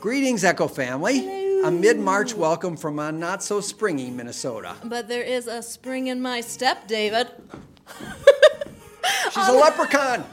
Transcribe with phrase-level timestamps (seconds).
[0.00, 1.62] Greetings, Echo family.
[1.64, 4.76] A mid March welcome from a not so springy Minnesota.
[4.84, 7.28] But there is a spring in my step, David.
[9.32, 10.24] She's a leprechaun.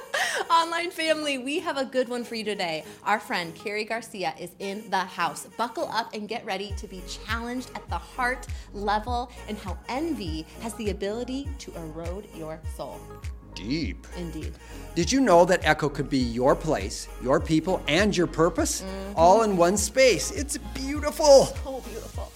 [0.50, 2.84] Online family, we have a good one for you today.
[3.04, 5.46] Our friend Carrie Garcia is in the house.
[5.56, 10.44] Buckle up and get ready to be challenged at the heart level and how envy
[10.60, 13.00] has the ability to erode your soul.
[13.54, 14.06] Deep.
[14.16, 14.52] Indeed.
[14.94, 18.82] Did you know that Echo could be your place, your people, and your purpose?
[18.82, 19.12] Mm-hmm.
[19.16, 20.30] All in one space.
[20.30, 21.46] It's beautiful.
[21.46, 22.32] So beautiful.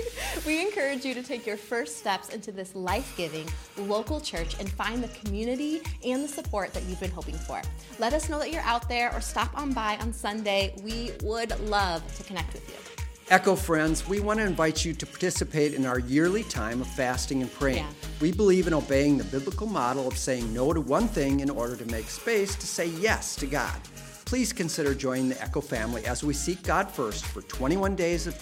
[0.46, 3.46] we encourage you to take your first steps into this life giving
[3.76, 7.62] local church and find the community and the support that you've been hoping for.
[7.98, 10.74] Let us know that you're out there or stop on by on Sunday.
[10.82, 12.91] We would love to connect with you.
[13.32, 17.40] Echo friends, we want to invite you to participate in our yearly time of fasting
[17.40, 17.78] and praying.
[17.78, 17.90] Yeah.
[18.20, 21.74] We believe in obeying the biblical model of saying no to one thing in order
[21.76, 23.80] to make space to say yes to God.
[24.26, 28.36] Please consider joining the Echo family as we seek God first for 21 days of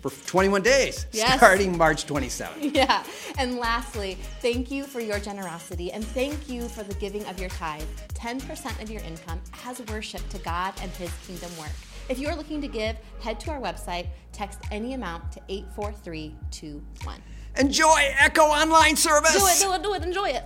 [0.00, 1.36] for 21 days Yes.
[1.36, 2.74] starting March 27th.
[2.74, 3.02] Yeah.
[3.36, 7.50] And lastly, thank you for your generosity and thank you for the giving of your
[7.50, 7.82] tithe.
[8.14, 11.72] 10% of your income as worship to God and His kingdom work.
[12.08, 17.22] If you are looking to give, head to our website, text any amount to 84321.
[17.58, 19.32] Enjoy Echo online service.
[19.34, 20.44] Do it, do it, do it, enjoy it.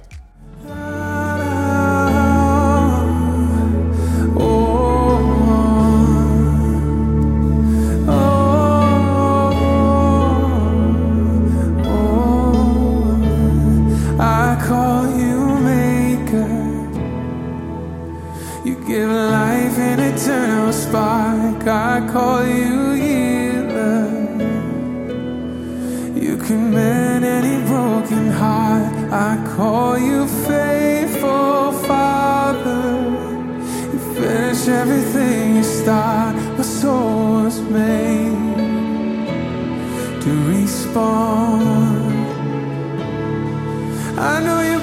[14.19, 16.49] I call you maker.
[18.65, 20.42] You give life an eternal
[20.83, 21.67] spark.
[21.67, 24.05] I call you healer.
[26.25, 28.93] You can mend any broken heart.
[29.29, 32.87] I call you faithful Father.
[33.93, 36.35] You finish everything you start.
[36.59, 38.57] My soul was made
[40.23, 42.13] to respond.
[44.33, 44.79] I know you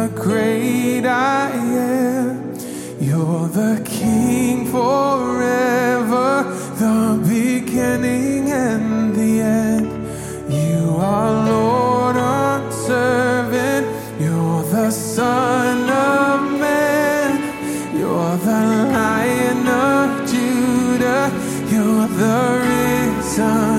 [0.00, 2.54] the great I am.
[2.98, 6.44] You're the King forever,
[6.84, 9.88] the beginning and the end.
[10.48, 13.86] You are Lord, our servant.
[14.18, 17.32] You're the Son of Man.
[17.98, 18.62] You're the
[18.96, 21.24] Lion of Judah.
[21.72, 23.69] You're the risen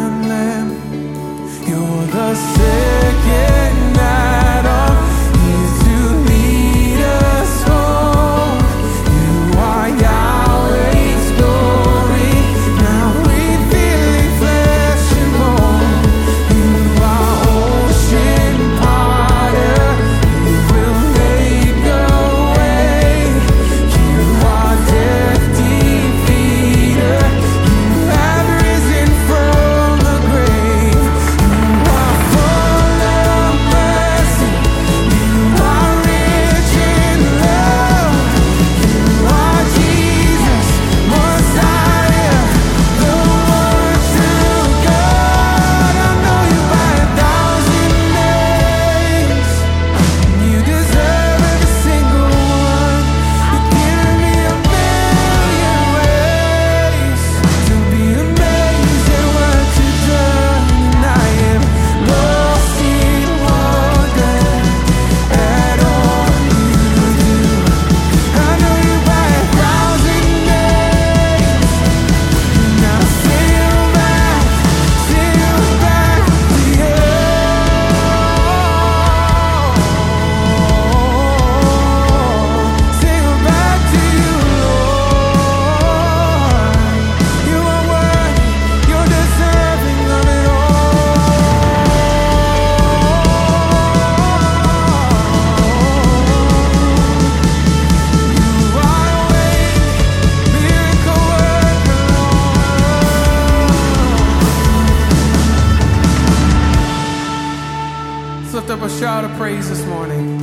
[109.20, 110.40] of praise this morning.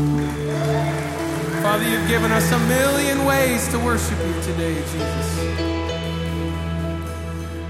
[1.62, 5.38] Father, you've given us a million ways to worship you today, Jesus.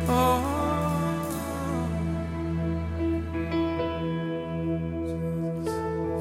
[0.09, 0.43] Oh.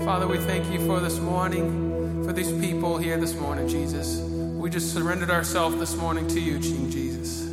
[0.06, 4.20] Father, we thank you for this morning, for these people here this morning, Jesus.
[4.20, 7.47] We just surrendered ourselves this morning to you, King Jesus.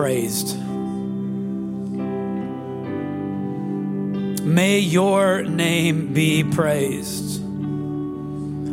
[0.00, 0.58] Praised.
[4.46, 7.42] May your name be praised.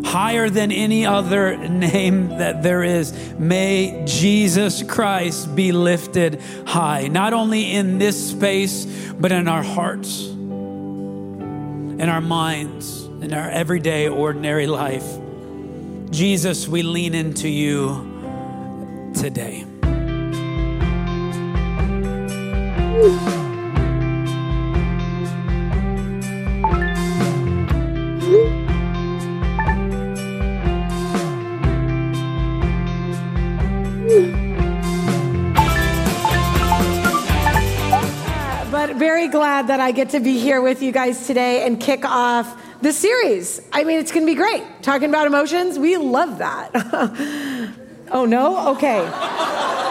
[0.05, 7.34] Higher than any other name that there is, may Jesus Christ be lifted high, not
[7.34, 8.86] only in this space,
[9.19, 15.05] but in our hearts, in our minds, in our everyday, ordinary life.
[16.10, 19.66] Jesus, we lean into you today.
[23.00, 23.38] Uh,
[38.96, 42.60] very glad that I get to be here with you guys today and kick off
[42.82, 43.62] the series.
[43.72, 44.63] I mean, it's going to be great.
[44.82, 46.72] Talking about emotions, we love that.
[48.12, 48.72] oh, no?
[48.72, 49.08] Okay.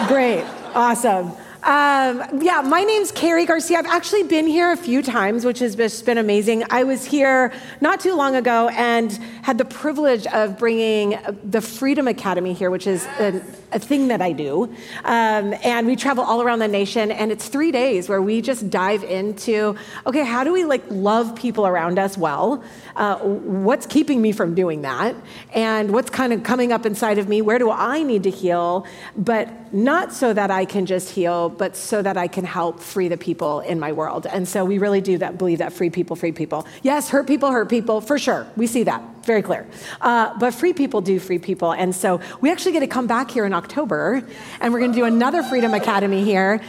[0.09, 0.45] great.
[0.75, 1.33] Awesome.
[1.67, 3.79] Um, yeah, my name's Carrie Garcia.
[3.79, 6.63] I've actually been here a few times, which has just been amazing.
[6.71, 12.07] I was here not too long ago and had the privilege of bringing the Freedom
[12.07, 13.43] Academy here, which is an,
[13.73, 14.73] a thing that I do.
[15.03, 18.71] Um, and we travel all around the nation, and it's three days where we just
[18.71, 22.63] dive into okay, how do we like love people around us well?
[22.97, 25.15] Uh, what's keeping me from doing that?
[25.53, 27.43] And what's kind of coming up inside of me?
[27.43, 28.87] Where do I need to heal?
[29.17, 33.09] But not so that I can just heal, but so that I can help free
[33.09, 34.27] the people in my world.
[34.27, 36.67] And so we really do that, believe that free people, free people.
[36.83, 38.47] Yes, hurt people, hurt people, for sure.
[38.57, 39.67] We see that very clear.
[40.01, 41.73] Uh, but free people do free people.
[41.73, 44.23] And so we actually get to come back here in October,
[44.61, 46.63] and we're going to do another Freedom Academy here.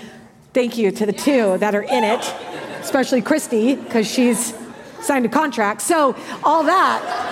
[0.54, 2.34] Thank you to the two that are in it,
[2.82, 4.54] especially Christy, because she's
[5.02, 5.82] signed a contract.
[5.82, 7.28] So, all that.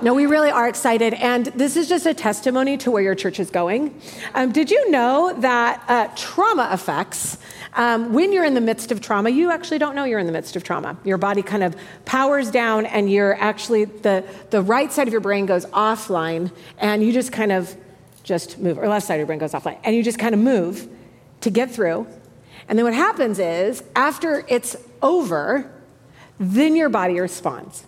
[0.00, 1.14] No, we really are excited.
[1.14, 4.00] And this is just a testimony to where your church is going.
[4.32, 7.36] Um, did you know that uh, trauma effects,
[7.74, 10.32] um, when you're in the midst of trauma, you actually don't know you're in the
[10.32, 10.96] midst of trauma.
[11.02, 15.20] Your body kind of powers down, and you're actually, the, the right side of your
[15.20, 17.76] brain goes offline, and you just kind of
[18.22, 20.40] just move, or left side of your brain goes offline, and you just kind of
[20.40, 20.88] move
[21.40, 22.06] to get through.
[22.68, 25.72] And then what happens is, after it's over,
[26.38, 27.84] then your body responds.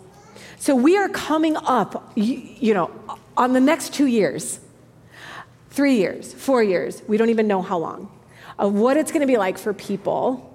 [0.58, 2.90] So we are coming up, you, know,
[3.36, 4.60] on the next two years,
[5.70, 8.10] three years, four years, we don't even know how long,
[8.58, 10.46] of what it's going to be like for people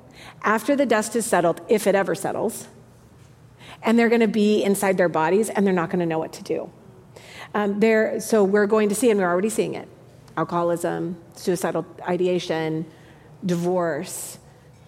[0.44, 2.68] after the dust is settled, if it ever settles,
[3.82, 6.34] and they're going to be inside their bodies and they're not going to know what
[6.34, 6.72] to do.
[7.56, 9.88] Um, there, so we're going to see, and we're already seeing it
[10.38, 12.86] alcoholism, suicidal ideation,
[13.46, 14.38] divorce,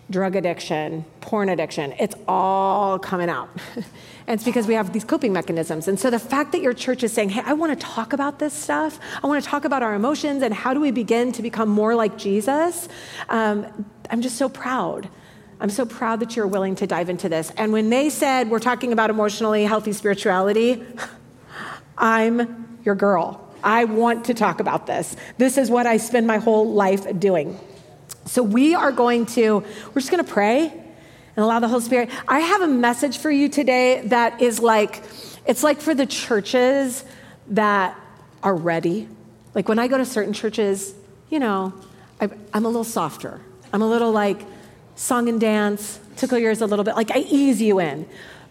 [0.09, 1.93] drug addiction, porn addiction.
[1.99, 3.49] It's all coming out.
[3.75, 3.85] and
[4.27, 5.87] it's because we have these coping mechanisms.
[5.87, 8.39] And so the fact that your church is saying, hey, I want to talk about
[8.39, 11.41] this stuff, I want to talk about our emotions and how do we begin to
[11.41, 12.87] become more like Jesus,
[13.29, 15.09] um, I'm just so proud.
[15.59, 17.51] I'm so proud that you're willing to dive into this.
[17.57, 20.85] And when they said we're talking about emotionally healthy spirituality,
[21.97, 23.43] I'm your girl.
[23.63, 25.15] I want to talk about this.
[25.37, 27.59] This is what I spend my whole life doing.
[28.27, 32.09] So we are going to, we're just going to pray and allow the Holy Spirit.
[32.27, 35.01] I have a message for you today that is like,
[35.45, 37.03] it's like for the churches
[37.49, 37.97] that
[38.43, 39.07] are ready.
[39.55, 40.93] Like when I go to certain churches,
[41.29, 41.73] you know,
[42.19, 43.41] I, I'm a little softer.
[43.71, 44.41] I'm a little like
[44.95, 46.95] song and dance, tickle yours a little bit.
[46.95, 48.07] Like I ease you in.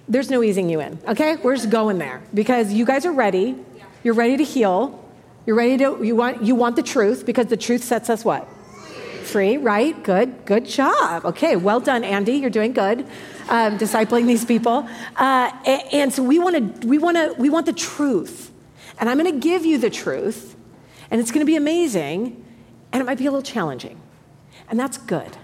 [0.09, 1.37] There's no easing you in, okay?
[1.37, 3.57] We're just going there because you guys are ready.
[4.05, 5.03] You're ready to heal.
[5.45, 8.49] You're ready to, you want, you want the truth because the truth sets us what?
[9.27, 10.01] Free, right?
[10.03, 11.25] Good, good job.
[11.25, 12.35] Okay, well done, Andy.
[12.35, 13.01] You're doing good,
[13.49, 14.89] um, discipling these people.
[15.17, 18.53] Uh, and, and so we want to, we want to, we want the truth,
[18.99, 20.57] and I'm going to give you the truth,
[21.11, 22.45] and it's going to be amazing.
[22.93, 24.01] And it might be a little challenging.
[24.69, 25.37] And that's good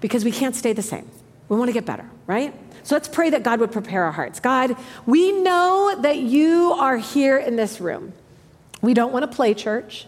[0.00, 1.08] because we can't stay the same.
[1.48, 2.54] We want to get better, right?
[2.82, 4.40] So let's pray that God would prepare our hearts.
[4.40, 8.12] God, we know that you are here in this room.
[8.82, 10.06] We don't want to play church.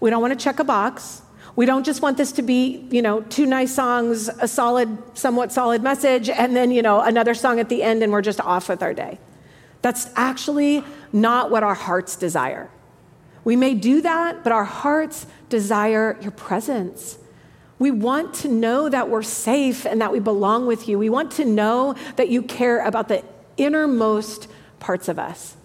[0.00, 1.22] We don't want to check a box.
[1.56, 5.52] We don't just want this to be, you know, two nice songs, a solid, somewhat
[5.52, 8.68] solid message, and then, you know, another song at the end and we're just off
[8.68, 9.18] with our day.
[9.80, 12.68] That's actually not what our hearts desire.
[13.42, 17.18] We may do that, but our hearts desire your presence.
[17.78, 20.98] We want to know that we're safe and that we belong with you.
[20.98, 23.22] We want to know that you care about the
[23.56, 25.56] innermost parts of us.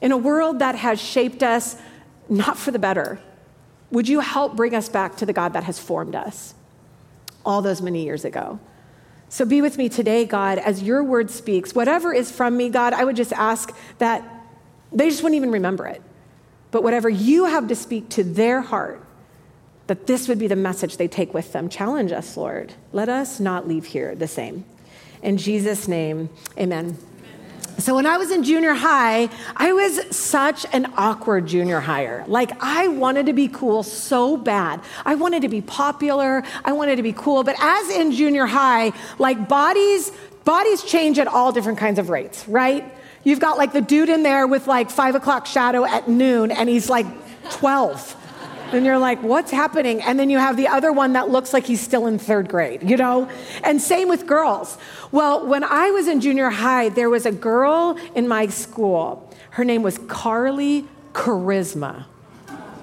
[0.00, 1.76] In a world that has shaped us
[2.28, 3.20] not for the better,
[3.94, 6.54] would you help bring us back to the God that has formed us
[7.46, 8.58] all those many years ago?
[9.28, 11.74] So be with me today, God, as your word speaks.
[11.74, 14.22] Whatever is from me, God, I would just ask that
[14.92, 16.02] they just wouldn't even remember it.
[16.70, 19.00] But whatever you have to speak to their heart,
[19.86, 21.68] that this would be the message they take with them.
[21.68, 22.74] Challenge us, Lord.
[22.92, 24.64] Let us not leave here the same.
[25.22, 26.96] In Jesus' name, amen.
[27.78, 32.24] So when I was in junior high, I was such an awkward junior higher.
[32.28, 34.80] Like I wanted to be cool so bad.
[35.04, 36.44] I wanted to be popular.
[36.64, 37.42] I wanted to be cool.
[37.42, 40.12] But as in junior high, like bodies,
[40.44, 42.84] bodies change at all different kinds of rates, right?
[43.24, 46.68] You've got like the dude in there with like five o'clock shadow at noon, and
[46.68, 47.06] he's like
[47.50, 48.16] 12.
[48.72, 50.02] And you're like, what's happening?
[50.02, 52.82] And then you have the other one that looks like he's still in third grade,
[52.82, 53.28] you know?
[53.62, 54.78] And same with girls.
[55.12, 59.30] Well, when I was in junior high, there was a girl in my school.
[59.50, 62.06] Her name was Carly Charisma.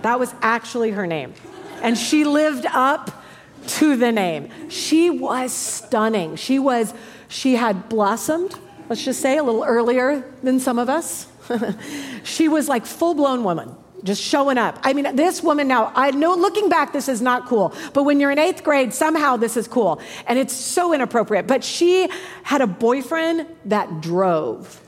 [0.04, 1.34] That was actually her name.
[1.82, 3.24] And she lived up
[3.68, 4.50] to the name.
[4.70, 6.36] She was stunning.
[6.36, 6.94] She was,
[7.28, 11.28] she had blossomed, let's just say, a little earlier than some of us.
[12.24, 14.80] she was like full blown woman just showing up.
[14.84, 18.20] I mean, this woman now, I know looking back, this is not cool, but when
[18.20, 20.02] you're in eighth grade, somehow this is cool.
[20.28, 21.48] And it's so inappropriate.
[21.48, 22.10] But she
[22.44, 24.82] had a boyfriend that drove.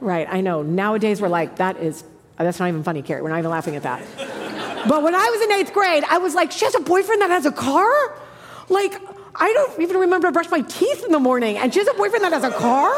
[0.00, 0.62] Right, I know.
[0.62, 2.02] Nowadays, we're like, that is,
[2.36, 3.22] that's not even funny, Carrie.
[3.22, 4.02] We're not even laughing at that.
[4.88, 7.30] but when I was in eighth grade, I was like, she has a boyfriend that
[7.30, 8.18] has a car?
[8.68, 9.00] Like,
[9.34, 11.94] I don't even remember to brush my teeth in the morning, and she has a
[11.94, 12.92] boyfriend that has a car?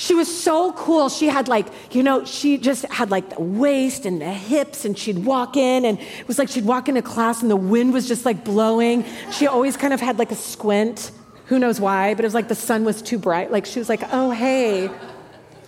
[0.00, 1.10] She was so cool.
[1.10, 4.96] She had like, you know, she just had like the waist and the hips, and
[4.96, 8.08] she'd walk in, and it was like she'd walk into class and the wind was
[8.08, 9.04] just like blowing.
[9.30, 11.10] She always kind of had like a squint.
[11.48, 13.52] Who knows why, but it was like the sun was too bright.
[13.52, 14.88] Like she was like, oh, hey,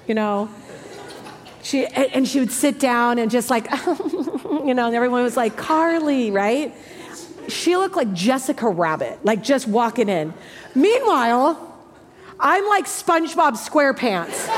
[0.09, 0.49] you know.
[1.63, 5.59] She, and she would sit down and just like, you know, and everyone was like,
[5.59, 6.75] Carly, right?
[7.49, 10.33] She looked like Jessica Rabbit, like just walking in.
[10.75, 11.72] Meanwhile,
[12.45, 14.49] I'm like SpongeBob SquarePants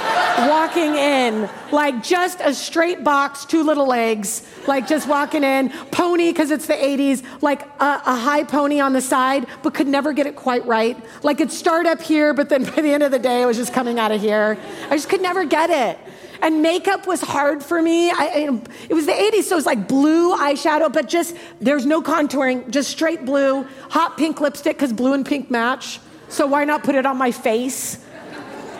[0.49, 6.31] walking in, like just a straight box, two little legs, like just walking in, pony
[6.31, 10.15] because it's the 80s, like a, a, high pony on the side, but could never
[10.15, 10.97] get it quite right.
[11.23, 13.59] Like it'd start up here, but then by the end of the day, it was
[13.59, 14.57] just coming out of here.
[14.89, 15.99] I just could never get it.
[16.41, 18.11] And makeup was hard for me.
[18.11, 18.49] I,
[18.89, 22.71] it was the 80s, so it was like blue eyeshadow, but just there's no contouring,
[22.71, 26.01] just straight blue, hot pink lipstick because blue and pink match.
[26.35, 27.97] So why not put it on my face?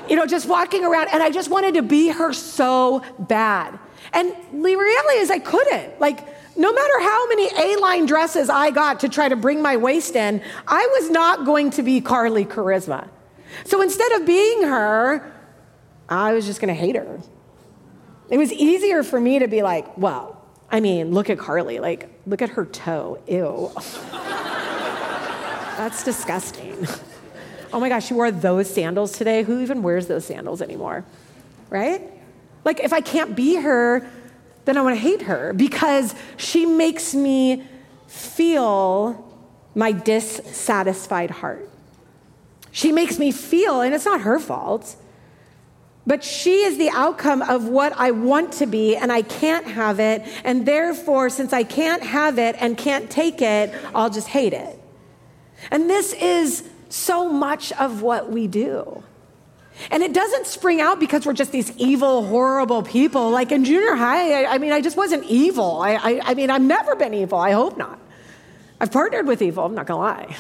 [0.09, 3.79] You know, just walking around, and I just wanted to be her so bad.
[4.13, 6.01] And the reality is, I couldn't.
[6.01, 6.19] Like,
[6.59, 10.17] no matter how many A line dresses I got to try to bring my waist
[10.17, 13.09] in, I was not going to be Carly Charisma.
[13.65, 15.33] So instead of being her,
[16.09, 17.21] I was just going to hate her.
[18.31, 21.79] It was easier for me to be like, well, I mean, look at Carly.
[21.79, 23.23] Like, look at her toe.
[23.29, 23.71] Ew.
[24.11, 26.89] That's disgusting.
[27.75, 29.43] oh my gosh, she wore those sandals today.
[29.43, 31.05] Who even wears those sandals anymore?
[31.71, 32.01] Right?
[32.65, 34.09] Like, if I can't be her,
[34.65, 37.65] then I want to hate her because she makes me
[38.07, 39.29] feel
[39.75, 41.69] my dissatisfied heart.
[42.71, 44.95] She makes me feel, and it's not her fault,
[46.07, 49.99] but she is the outcome of what I want to be, and I can't have
[49.99, 50.23] it.
[50.45, 54.79] And therefore, since I can't have it and can't take it, I'll just hate it.
[55.73, 59.03] And this is so much of what we do.
[59.91, 63.31] And it doesn't spring out because we're just these evil, horrible people.
[63.31, 65.81] Like in junior high, I, I mean, I just wasn't evil.
[65.83, 67.39] I, I, I, mean, I've never been evil.
[67.39, 67.99] I hope not.
[68.81, 70.37] I've partnered with evil, I'm not gonna lie.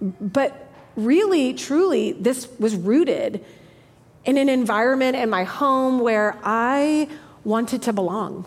[0.20, 3.44] but really, truly, this was rooted
[4.24, 7.08] in an environment in my home where I
[7.44, 8.44] wanted to belong.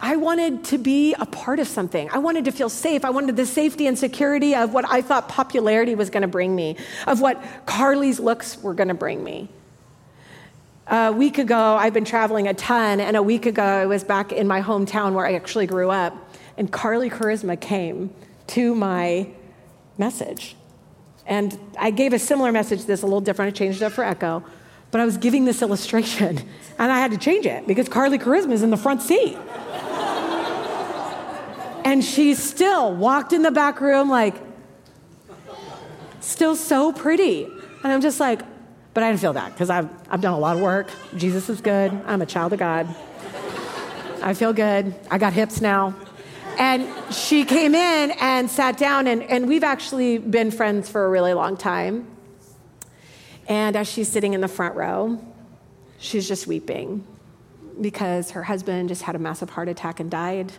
[0.00, 2.08] I wanted to be a part of something.
[2.10, 3.04] I wanted to feel safe.
[3.04, 6.54] I wanted the safety and security of what I thought popularity was going to bring
[6.54, 9.48] me, of what Carly's looks were going to bring me.
[10.86, 14.32] A week ago, I've been traveling a ton, and a week ago, I was back
[14.32, 16.14] in my hometown where I actually grew up.
[16.58, 18.10] and Carly Charisma came
[18.48, 19.28] to my
[19.96, 20.56] message.
[21.24, 23.54] And I gave a similar message, this a little different.
[23.54, 24.44] I changed it up for Echo.
[24.90, 26.38] But I was giving this illustration,
[26.78, 29.36] and I had to change it because Carly Charisma is in the front seat.
[31.88, 34.34] And she still walked in the back room, like,
[36.20, 37.44] still so pretty.
[37.44, 38.42] And I'm just like,
[38.92, 40.90] but I didn't feel that because I've, I've done a lot of work.
[41.16, 41.90] Jesus is good.
[42.04, 42.94] I'm a child of God.
[44.22, 44.94] I feel good.
[45.10, 45.94] I got hips now.
[46.58, 51.08] And she came in and sat down, and, and we've actually been friends for a
[51.08, 52.06] really long time.
[53.48, 55.18] And as she's sitting in the front row,
[55.96, 57.06] she's just weeping
[57.80, 60.52] because her husband just had a massive heart attack and died.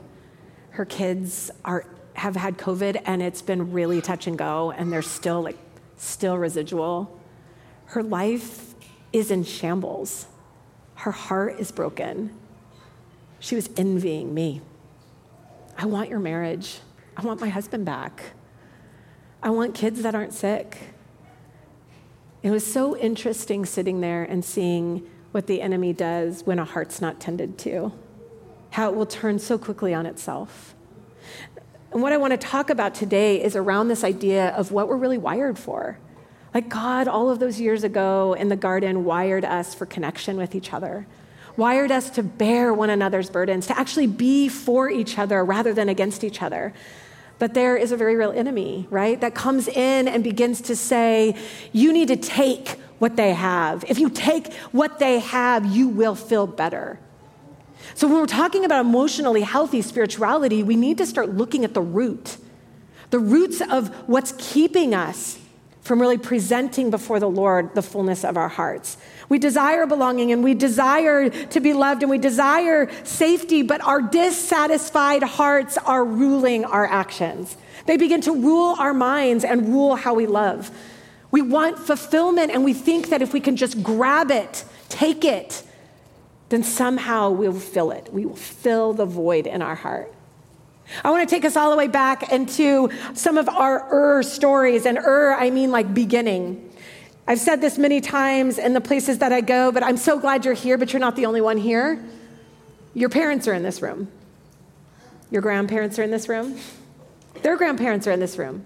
[0.80, 5.02] Her kids are, have had COVID, and it's been really touch and go, and they're
[5.02, 5.58] still like
[5.98, 7.20] still residual.
[7.88, 8.76] Her life
[9.12, 10.28] is in shambles.
[10.96, 12.34] Her heart is broken.
[13.42, 14.62] She was envying me.
[15.78, 16.80] I want your marriage.
[17.18, 18.24] I want my husband back.
[19.44, 20.78] I want kids that aren't sick.
[22.42, 27.02] It was so interesting sitting there and seeing what the enemy does when a heart's
[27.02, 27.92] not tended to,
[28.72, 30.76] how it will turn so quickly on itself.
[31.92, 34.98] And what I want to talk about today is around this idea of what we're
[34.98, 35.98] really wired for.
[36.54, 40.56] Like God, all of those years ago in the garden, wired us for connection with
[40.56, 41.08] each other
[41.60, 45.90] wired us to bear one another's burdens, to actually be for each other rather than
[45.90, 46.74] against each other.
[47.38, 51.36] But there is a very real enemy, right, that comes in and begins to say,
[51.72, 53.86] you need to take what they have.
[53.88, 57.00] If you take what they have, you will feel better.
[57.96, 61.82] So when we're talking about emotionally healthy spirituality, we need to start looking at the
[61.82, 62.38] root,
[63.10, 65.40] the roots of what's keeping us
[65.82, 68.98] from really presenting before the Lord the fullness of our hearts.
[69.28, 74.00] We desire belonging and we desire to be loved and we desire safety, but our
[74.02, 77.58] dissatisfied hearts are ruling our actions.
[77.88, 80.70] They begin to rule our minds and rule how we love.
[81.32, 85.64] We want fulfillment and we think that if we can just grab it, take it,
[86.50, 88.12] then somehow we'll fill it.
[88.12, 90.14] We will fill the void in our heart.
[91.04, 94.86] I want to take us all the way back into some of our Ur stories.
[94.86, 96.72] And Ur, I mean like beginning.
[97.28, 100.46] I've said this many times in the places that I go, but I'm so glad
[100.46, 102.04] you're here, but you're not the only one here.
[102.96, 104.12] Your parents are in this room.
[105.30, 106.58] Your grandparents are in this room.
[107.44, 108.66] Their grandparents are in this room.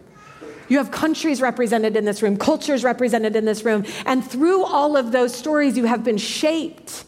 [0.70, 3.86] You have countries represented in this room, cultures represented in this room.
[4.06, 7.04] And through all of those stories, you have been shaped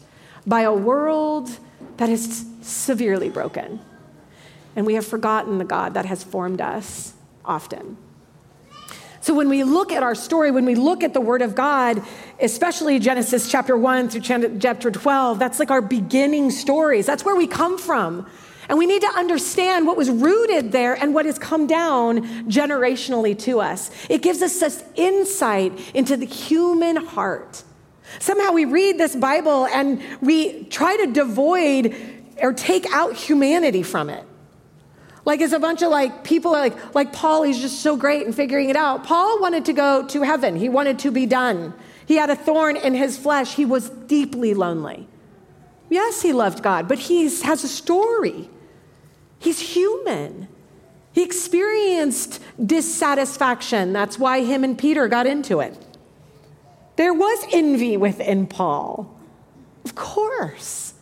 [0.46, 1.50] by a world
[1.96, 3.80] that is severely broken.
[4.74, 7.96] And we have forgotten the God that has formed us often.
[9.20, 12.00] So when we look at our story, when we look at the Word of God,
[12.40, 14.20] especially Genesis chapter 1 through
[14.60, 17.06] chapter 12, that's like our beginning stories.
[17.06, 18.26] That's where we come from.
[18.68, 23.36] And we need to understand what was rooted there and what has come down generationally
[23.40, 23.90] to us.
[24.08, 27.64] It gives us this insight into the human heart.
[28.18, 31.94] Somehow we read this Bible and we try to devoid
[32.40, 34.24] or take out humanity from it.
[35.24, 38.32] Like it's a bunch of like people like like Paul, he's just so great in
[38.32, 39.04] figuring it out.
[39.04, 40.56] Paul wanted to go to heaven.
[40.56, 41.74] He wanted to be done.
[42.06, 43.54] He had a thorn in his flesh.
[43.54, 45.08] He was deeply lonely.
[45.90, 48.48] Yes, he loved God, but he has a story.
[49.38, 50.48] He's human.
[51.12, 53.92] He experienced dissatisfaction.
[53.92, 55.85] That's why him and Peter got into it.
[56.96, 59.14] There was envy within Paul.
[59.84, 60.94] Of course.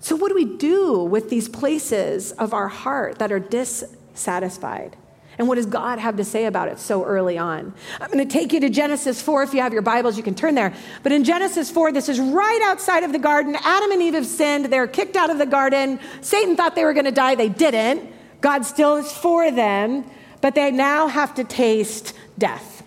[0.00, 4.96] So, what do we do with these places of our heart that are dissatisfied?
[5.38, 7.72] And what does God have to say about it so early on?
[7.98, 9.42] I'm going to take you to Genesis 4.
[9.44, 10.74] If you have your Bibles, you can turn there.
[11.02, 13.56] But in Genesis 4, this is right outside of the garden.
[13.62, 14.66] Adam and Eve have sinned.
[14.66, 15.98] They're kicked out of the garden.
[16.20, 17.36] Satan thought they were going to die.
[17.36, 18.12] They didn't.
[18.42, 20.04] God still is for them,
[20.42, 22.79] but they now have to taste death.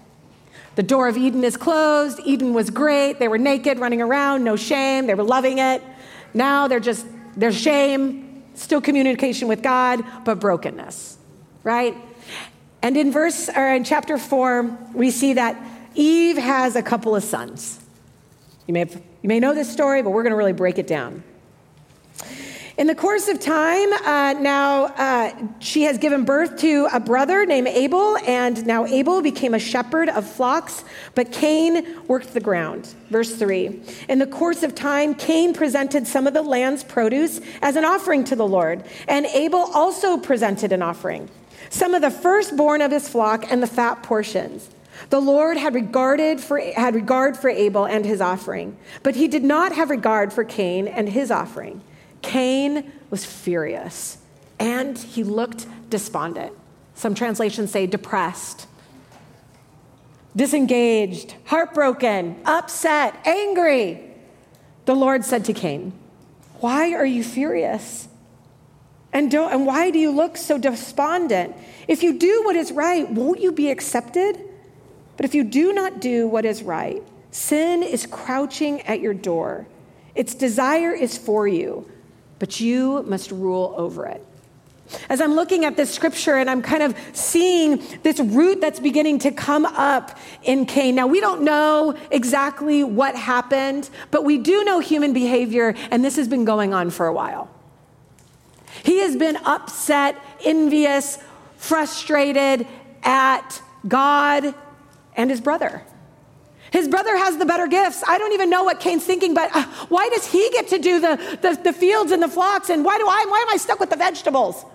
[0.76, 2.20] The door of Eden is closed.
[2.26, 3.20] Eden was great.
[3.20, 5.06] They were naked, running around, no shame.
[5.06, 5.84] They were loving it.
[6.34, 7.06] Now they're just,
[7.38, 11.18] there's shame, still communication with God, but brokenness,
[11.64, 11.96] right?
[12.82, 15.58] And in verse, or in chapter four, we see that
[15.96, 17.80] Eve has a couple of sons.
[18.68, 20.88] You may, have, you may know this story, but we're going to really break it
[20.88, 21.24] down.
[22.76, 27.46] In the course of time, uh, now uh, she has given birth to a brother
[27.46, 30.84] named Abel, and now Abel became a shepherd of flocks,
[31.14, 32.96] but Cain worked the ground.
[33.12, 37.76] Verse 3 In the course of time, Cain presented some of the land's produce as
[37.76, 41.30] an offering to the Lord, and Abel also presented an offering,
[41.70, 44.68] some of the firstborn of his flock and the fat portions.
[45.12, 49.44] The Lord had regarded for had regard for Abel and his offering, but he did
[49.44, 51.84] not have regard for Cain and his offering.
[52.24, 54.18] Cain was furious
[54.60, 56.54] and he looked despondent.
[56.96, 58.68] Some translations say depressed,
[60.36, 64.00] disengaged, heartbroken, upset, angry.
[64.86, 65.94] The Lord said to Cain,
[66.60, 68.08] Why are you furious?
[69.12, 71.56] And, don't, and why do you look so despondent?
[71.88, 74.40] If you do what is right, won't you be accepted?
[75.18, 79.68] But if you do not do what is right, sin is crouching at your door.
[80.16, 81.88] Its desire is for you,
[82.44, 84.22] but you must rule over it.
[85.08, 89.20] As I'm looking at this scripture and I'm kind of seeing this root that's beginning
[89.20, 90.94] to come up in Cain.
[90.94, 96.18] Now, we don't know exactly what happened, but we do know human behavior, and this
[96.18, 97.50] has been going on for a while.
[98.84, 101.20] He has been upset, envious,
[101.56, 102.68] frustrated
[103.04, 104.54] at God
[105.16, 105.82] and his brother.
[106.74, 108.04] His brother has the better gifts.
[108.08, 111.00] I don't even know what Cain's thinking, but uh, why does he get to do
[111.00, 112.72] the, the, the fields and the flocks?
[112.72, 114.66] And why, do I, why am I stuck with the vegetables?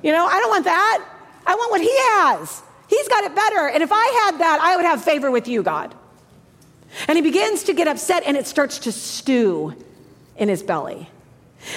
[0.00, 1.04] You know, I don't want that.
[1.44, 2.62] I want what he has.
[2.88, 3.68] He's got it better.
[3.68, 5.92] And if I had that, I would have favor with you, God.
[7.08, 9.74] And he begins to get upset and it starts to stew
[10.36, 11.10] in his belly.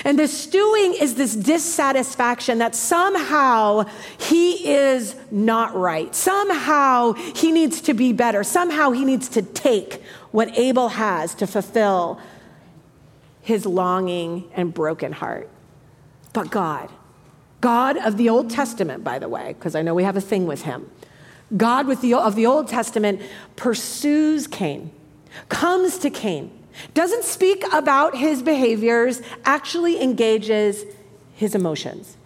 [0.06, 3.86] And the stewing is this dissatisfaction that somehow
[4.18, 6.14] he is not right.
[6.16, 8.44] Somehow he needs to be better.
[8.44, 12.20] Somehow he needs to take what Abel has to fulfill
[13.42, 15.50] his longing and broken heart.
[16.32, 16.90] But God,
[17.62, 20.48] God of the Old Testament, by the way, because I know we have a thing
[20.48, 20.90] with him,
[21.56, 23.22] God with the, of the Old Testament
[23.56, 24.92] pursues Cain,
[25.50, 26.63] comes to Cain
[26.94, 30.86] doesn't speak about his behaviors, actually engages
[31.36, 32.18] his emotions.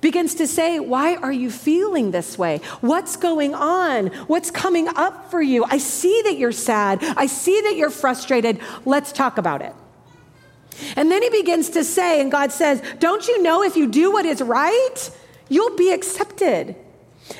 [0.00, 2.60] Begins to say, Why are you feeling this way?
[2.80, 4.08] What's going on?
[4.28, 5.64] What's coming up for you?
[5.64, 7.02] I see that you're sad.
[7.16, 8.60] I see that you're frustrated.
[8.84, 9.74] Let's talk about it.
[10.96, 14.12] And then he begins to say, and God says, Don't you know if you do
[14.12, 15.10] what is right,
[15.48, 16.76] you'll be accepted?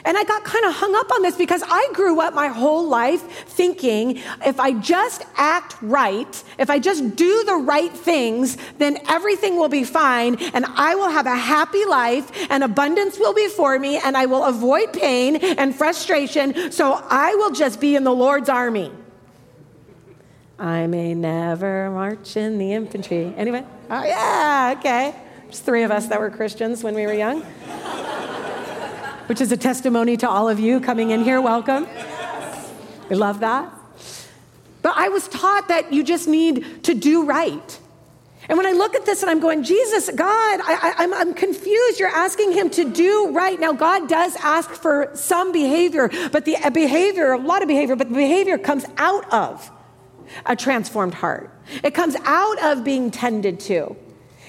[0.05, 2.89] And I got kind of hung up on this because I grew up my whole
[2.89, 8.99] life thinking if I just act right, if I just do the right things, then
[9.09, 13.49] everything will be fine and I will have a happy life and abundance will be
[13.49, 16.73] for me and I will avoid pain and frustration.
[16.73, 18.93] So I will just be in the Lord's army.
[20.59, 23.35] I may never march in the infantry.
[23.37, 23.65] Anyway?
[23.91, 25.15] Oh, yeah, okay.
[25.45, 27.45] There's three of us that were Christians when we were young
[29.27, 31.41] which is a testimony to all of you coming in here.
[31.41, 31.87] Welcome.
[33.09, 33.73] We love that.
[34.83, 37.81] But I was taught that you just need to do right.
[38.49, 41.99] And when I look at this and I'm going, Jesus, God, I, am confused.
[41.99, 43.59] You're asking him to do right.
[43.59, 48.09] Now, God does ask for some behavior, but the behavior, a lot of behavior, but
[48.09, 49.71] the behavior comes out of
[50.45, 51.51] a transformed heart.
[51.83, 53.97] It comes out of being tended to.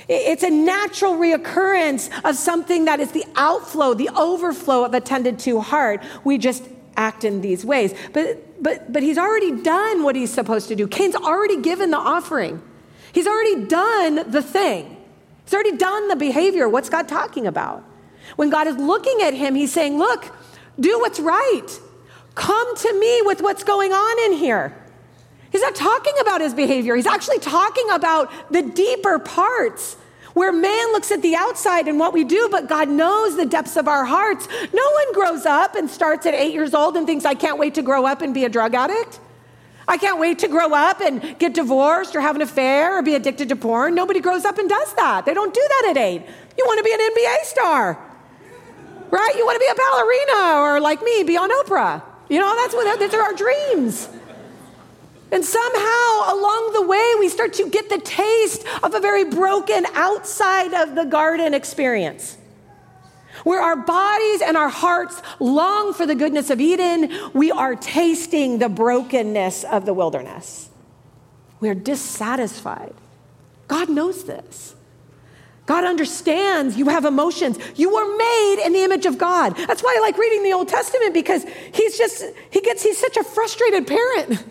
[0.10, 5.40] It's a natural reoccurrence of something that is the outflow, the overflow of a tended
[5.40, 6.02] to heart.
[6.24, 6.64] We just
[6.96, 7.94] act in these ways.
[8.14, 10.88] But, but, but he's already done what he's supposed to do.
[10.88, 12.62] Cain's already given the offering,
[13.12, 14.98] he's already done the thing,
[15.44, 16.70] he's already done the behavior.
[16.70, 17.84] What's God talking about?
[18.36, 20.34] When God is looking at him, he's saying, Look,
[20.80, 21.68] do what's right.
[22.36, 24.76] Come to me with what's going on in here.
[25.52, 26.96] He's not talking about his behavior.
[26.96, 29.98] He's actually talking about the deeper parts
[30.34, 33.76] where man looks at the outside and what we do, but God knows the depths
[33.76, 34.48] of our hearts.
[34.72, 37.74] No one grows up and starts at eight years old and thinks, I can't wait
[37.74, 39.20] to grow up and be a drug addict.
[39.88, 43.16] I can't wait to grow up and get divorced or have an affair or be
[43.16, 43.96] addicted to porn.
[43.96, 45.26] Nobody grows up and does that.
[45.26, 46.22] They don't do that at eight.
[46.58, 47.98] You want to be an NBA star,
[49.10, 49.34] right?
[49.36, 52.04] You want to be a ballerina or like me, be on Oprah.
[52.30, 54.10] You know, that's what, those are our dreams.
[55.32, 59.86] And somehow along the way, we start to get the taste of a very broken
[59.94, 62.38] outside of the garden experience.
[63.44, 68.60] Where our bodies and our hearts long for the goodness of Eden, we are tasting
[68.60, 70.70] the brokenness of the wilderness.
[71.60, 72.94] We're dissatisfied.
[73.68, 74.76] God knows this.
[75.66, 77.60] God understands you have emotions.
[77.76, 79.56] You were made in the image of God.
[79.68, 83.18] That's why I like reading the Old Testament because he's just, he gets, he's such
[83.18, 84.44] a frustrated parent.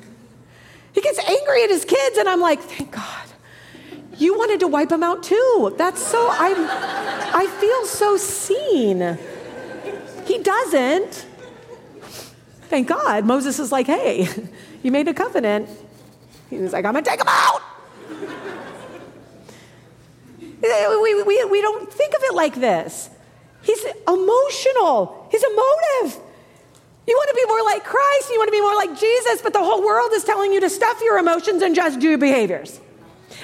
[0.97, 3.29] He gets angry at his kids, and I'm like, thank God.
[4.17, 5.75] You wanted to wipe them out too.
[5.77, 9.19] That's so, I'm, I feel so seen.
[10.25, 11.27] He doesn't.
[12.71, 13.27] Thank God.
[13.27, 14.27] Moses is like, hey,
[14.83, 15.69] you made a covenant.
[16.49, 17.61] He was like, I'm going to take them out.
[20.63, 23.11] we, we, we don't think of it like this.
[23.61, 26.23] He's emotional, he's emotive.
[27.09, 29.53] You want to be more like Christ, you want to be more like Jesus, but
[29.53, 32.81] the whole world is telling you to stuff your emotions and just do behaviors.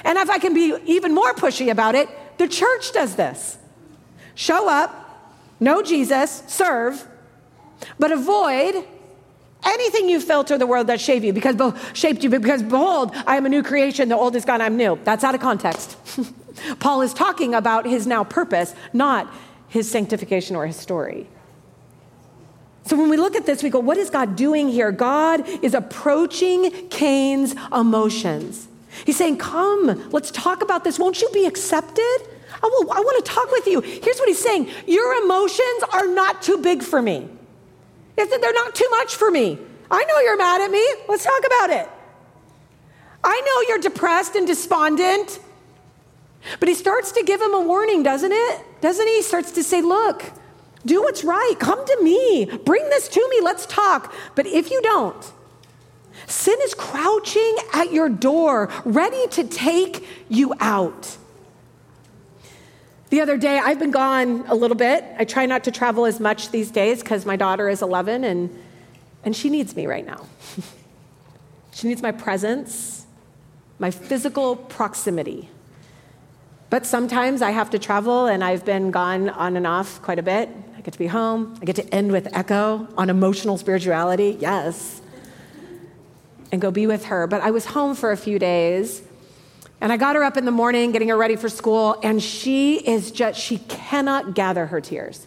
[0.03, 3.57] And if I can be even more pushy about it, the church does this.
[4.35, 4.91] show up,
[5.61, 7.07] know Jesus, serve,
[7.99, 8.83] but avoid
[9.65, 11.55] anything you filter the world that shaped you because
[11.93, 14.99] shaped you because behold i am a new creation the old is gone i'm new
[15.03, 15.95] that's out of context
[16.79, 19.31] paul is talking about his now purpose not
[19.69, 21.27] his sanctification or his story
[22.85, 25.73] so when we look at this we go what is god doing here god is
[25.73, 28.67] approaching cain's emotions
[29.05, 32.17] he's saying come let's talk about this won't you be accepted
[32.61, 36.07] I, will, I want to talk with you here's what he's saying your emotions are
[36.07, 37.29] not too big for me
[38.15, 39.57] they're not too much for me.
[39.89, 40.85] I know you're mad at me.
[41.07, 41.89] Let's talk about it.
[43.23, 45.39] I know you're depressed and despondent.
[46.59, 48.81] But he starts to give him a warning, doesn't it?
[48.81, 49.17] Doesn't he?
[49.17, 50.23] He starts to say, Look,
[50.85, 51.55] do what's right.
[51.59, 52.45] Come to me.
[52.65, 53.39] Bring this to me.
[53.41, 54.13] Let's talk.
[54.35, 55.31] But if you don't,
[56.27, 61.17] sin is crouching at your door, ready to take you out.
[63.09, 65.05] The other day, I've been gone a little bit.
[65.19, 68.49] I try not to travel as much these days because my daughter is 11 and,
[69.23, 70.25] and she needs me right now.
[71.71, 73.05] she needs my presence,
[73.77, 75.49] my physical proximity.
[76.71, 80.23] But sometimes I have to travel, and I've been gone on and off quite a
[80.23, 80.49] bit.
[80.83, 81.57] I get to be home.
[81.61, 85.01] I get to end with Echo on emotional spirituality, yes,
[86.51, 87.25] and go be with her.
[87.25, 89.01] But I was home for a few days
[89.79, 92.75] and I got her up in the morning, getting her ready for school, and she
[92.75, 95.25] is just, she cannot gather her tears.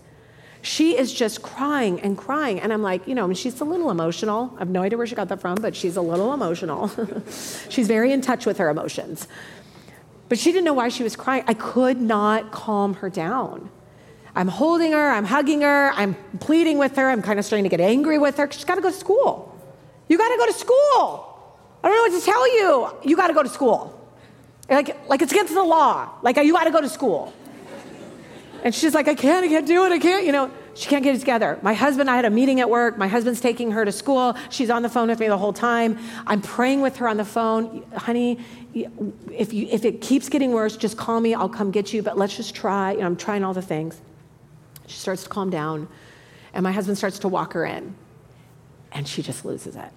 [0.60, 2.60] She is just crying and crying.
[2.60, 4.52] And I'm like, you know, she's a little emotional.
[4.56, 6.90] I have no idea where she got that from, but she's a little emotional.
[7.70, 9.26] she's very in touch with her emotions.
[10.28, 11.44] But she didn't know why she was crying.
[11.46, 13.70] I could not calm her down.
[14.36, 17.70] I'm holding her, I'm hugging her, I'm pleading with her, I'm kind of starting to
[17.70, 18.46] get angry with her.
[18.52, 19.58] She's got to go to school.
[20.08, 21.32] You got to go to school.
[21.82, 23.08] I don't know what to tell you.
[23.08, 23.98] You got to go to school.
[24.68, 26.10] Like, like it's against the law.
[26.22, 27.32] Like, you got to go to school.
[28.62, 30.50] And she's like, I can't, I can't do it, I can't, you know.
[30.74, 31.58] She can't get it together.
[31.62, 32.98] My husband, I had a meeting at work.
[32.98, 34.36] My husband's taking her to school.
[34.50, 35.98] She's on the phone with me the whole time.
[36.26, 37.82] I'm praying with her on the phone.
[37.96, 38.38] Honey,
[38.74, 41.32] if, you, if it keeps getting worse, just call me.
[41.32, 42.92] I'll come get you, but let's just try.
[42.92, 44.02] You know, I'm trying all the things.
[44.86, 45.88] She starts to calm down,
[46.54, 47.94] and my husband starts to walk her in,
[48.92, 49.90] and she just loses it.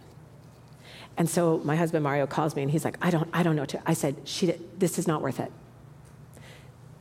[1.19, 3.65] And so my husband Mario calls me and he's like, I don't, I don't know.
[3.65, 3.81] To.
[3.85, 5.51] I said, she, this is not worth it.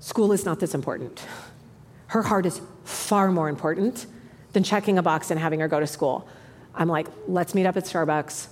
[0.01, 1.25] School is not this important.
[2.09, 4.07] Her heart is far more important
[4.55, 6.27] than checking a box and having her go to school.
[6.75, 8.49] I'm like, let's meet up at Starbucks.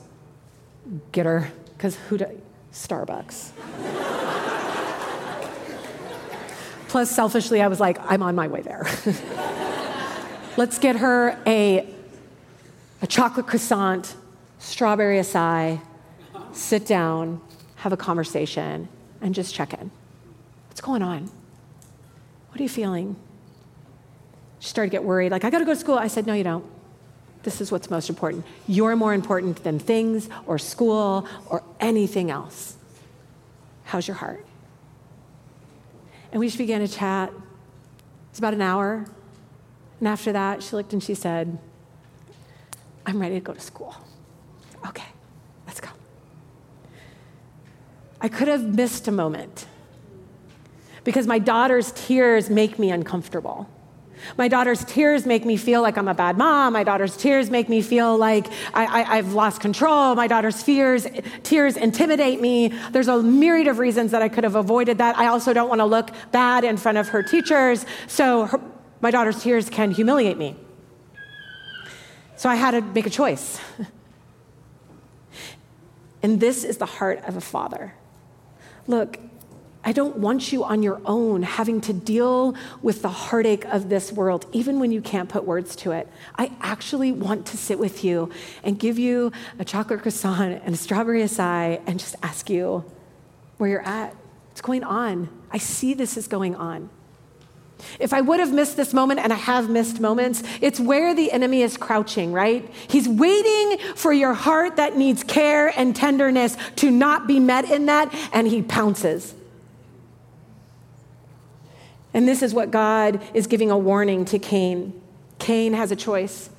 [1.11, 3.51] Get her, because who do, Starbucks.
[6.89, 8.87] Plus, selfishly, I was like, I'm on my way there.
[10.57, 11.87] let's get her a,
[13.03, 14.15] a chocolate croissant
[14.59, 15.81] strawberry acai,
[16.53, 17.41] sit down,
[17.77, 18.89] have a conversation,
[19.21, 19.91] and just check in.
[20.69, 21.31] What's going on?
[22.51, 23.17] What are you feeling?
[24.61, 25.97] She started to get worried, like, I gotta go to school.
[25.97, 26.65] I said, No, you don't.
[27.43, 28.45] This is what's most important.
[28.67, 32.77] You're more important than things or school or anything else.
[33.85, 34.45] How's your heart?
[36.37, 37.33] And we just began to chat.
[38.29, 39.07] It's about an hour.
[40.01, 41.57] And after that, she looked and she said,
[43.07, 43.97] I'm ready to go to school.
[44.87, 45.07] Okay,
[45.67, 45.89] let's go.
[48.21, 49.67] I could have missed a moment
[51.05, 53.67] because my daughter's tears make me uncomfortable.
[54.37, 56.73] My daughter's tears make me feel like I'm a bad mom.
[56.73, 60.15] My daughter's tears make me feel like I, have lost control.
[60.15, 61.07] My daughter's fears,
[61.43, 62.69] tears intimidate me.
[62.91, 65.17] There's a myriad of reasons that I could have avoided that.
[65.17, 67.87] I also don't want to look bad in front of her teachers.
[68.07, 68.61] So her,
[69.01, 70.57] my daughter's tears can humiliate me.
[72.37, 73.61] So I had to make a choice.
[76.27, 77.95] And this is the heart of a father.
[78.89, 79.21] Look,
[79.87, 84.13] I don't want you on your own having to deal with the heartache of this
[84.13, 86.09] world, even when you can't put words to it.
[86.37, 88.31] I actually want to sit with you
[88.65, 89.31] and give you
[89.61, 92.85] a chocolate croissant and a strawberry acai and just ask you
[93.59, 94.17] where you're at.
[94.49, 95.29] What's going on?
[95.53, 96.91] I see this is going on.
[98.01, 101.31] If I would have missed this moment, and I have missed moments, it's where the
[101.31, 102.69] enemy is crouching, right?
[102.89, 107.87] He's waiting for your heart that needs care and tenderness to not be met in
[107.87, 109.35] that, and he pounces.
[112.17, 115.01] And this is what God is giving a warning to Cain.
[115.39, 116.51] Cain has a choice.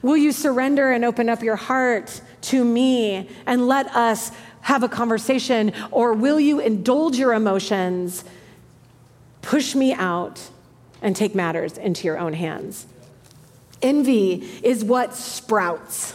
[0.00, 4.32] Will you surrender and open up your heart to me and let us
[4.62, 8.24] have a conversation, or will you indulge your emotions,
[9.42, 10.50] push me out?
[11.02, 12.86] and take matters into your own hands.
[13.82, 16.14] Envy is what sprouts.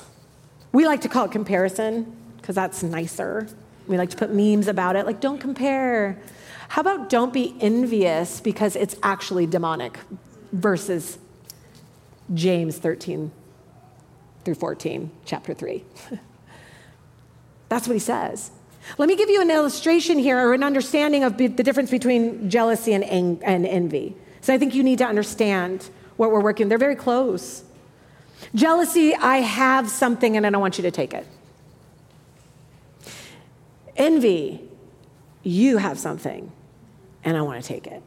[0.71, 3.47] We like to call it comparison because that's nicer.
[3.87, 6.19] We like to put memes about it, like, don't compare.
[6.69, 9.97] How about don't be envious because it's actually demonic
[10.51, 11.17] versus
[12.33, 13.31] James 13
[14.43, 15.83] through 14, chapter 3.
[17.69, 18.51] That's what he says.
[18.97, 22.93] Let me give you an illustration here or an understanding of the difference between jealousy
[22.93, 24.15] and, en- and envy.
[24.41, 26.69] So I think you need to understand what we're working.
[26.69, 27.63] They're very close.
[28.53, 31.25] Jealousy, I have something and I don't want you to take it.
[33.97, 34.64] Envy,
[35.45, 36.51] you have something
[37.23, 38.01] and I want to take it.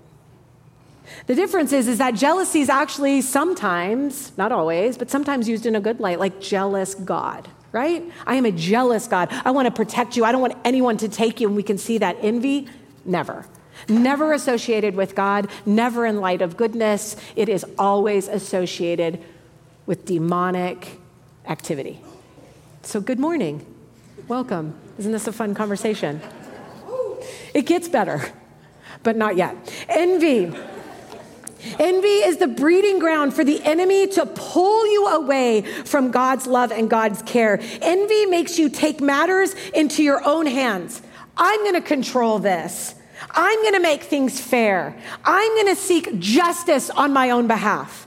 [1.27, 5.75] The difference is, is that jealousy is actually sometimes, not always, but sometimes used in
[5.75, 8.05] a good light, like jealous God, right?
[8.27, 9.29] I am a jealous God.
[9.45, 10.25] I want to protect you.
[10.25, 11.49] I don't want anyone to take you.
[11.49, 12.69] And we can see that envy,
[13.05, 13.47] never.
[13.89, 17.17] Never associated with God, never in light of goodness.
[17.37, 19.23] It is always associated
[19.87, 20.99] with demonic
[21.47, 22.01] activity.
[22.83, 23.65] So, good morning.
[24.27, 24.75] Welcome.
[24.99, 26.21] Isn't this a fun conversation?
[27.55, 28.21] It gets better,
[29.03, 29.57] but not yet.
[29.89, 30.53] Envy.
[31.79, 36.71] Envy is the breeding ground for the enemy to pull you away from God's love
[36.71, 37.59] and God's care.
[37.83, 41.03] Envy makes you take matters into your own hands.
[41.37, 42.95] I'm going to control this.
[43.31, 44.97] I'm going to make things fair.
[45.25, 48.07] I'm going to seek justice on my own behalf.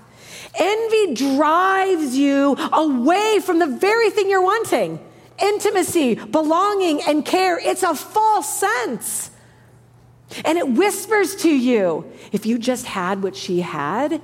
[0.57, 4.99] Envy drives you away from the very thing you're wanting
[5.41, 7.57] intimacy, belonging, and care.
[7.59, 9.30] It's a false sense.
[10.45, 14.21] And it whispers to you if you just had what she had,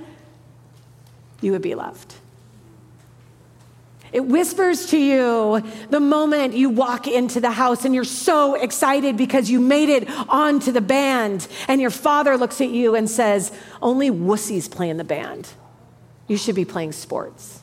[1.40, 2.14] you would be loved.
[4.12, 9.16] It whispers to you the moment you walk into the house and you're so excited
[9.16, 13.52] because you made it onto the band, and your father looks at you and says,
[13.82, 15.48] Only wussies play in the band.
[16.26, 17.62] You should be playing sports.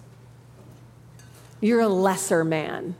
[1.62, 2.96] You're a lesser man.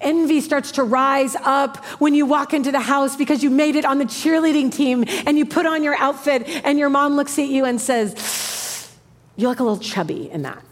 [0.00, 3.84] Envy starts to rise up when you walk into the house because you made it
[3.84, 7.48] on the cheerleading team and you put on your outfit, and your mom looks at
[7.48, 8.90] you and says,
[9.36, 10.62] You look a little chubby in that.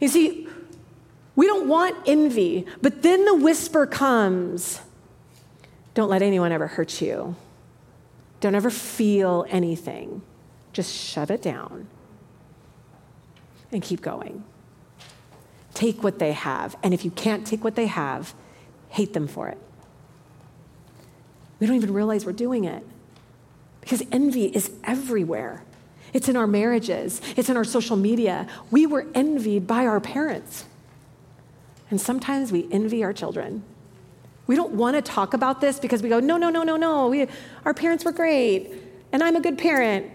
[0.00, 0.48] You see,
[1.36, 4.80] we don't want envy, but then the whisper comes
[5.94, 7.36] don't let anyone ever hurt you.
[8.40, 10.22] Don't ever feel anything.
[10.72, 11.88] Just shut it down
[13.72, 14.44] and keep going.
[15.74, 16.76] Take what they have.
[16.82, 18.34] And if you can't take what they have,
[18.88, 19.58] hate them for it.
[21.58, 22.84] We don't even realize we're doing it
[23.80, 25.62] because envy is everywhere.
[26.12, 28.48] It's in our marriages, it's in our social media.
[28.70, 30.64] We were envied by our parents.
[31.90, 33.62] And sometimes we envy our children.
[34.46, 37.08] We don't want to talk about this because we go, no, no, no, no, no.
[37.08, 37.28] We,
[37.64, 38.72] our parents were great,
[39.12, 40.10] and I'm a good parent.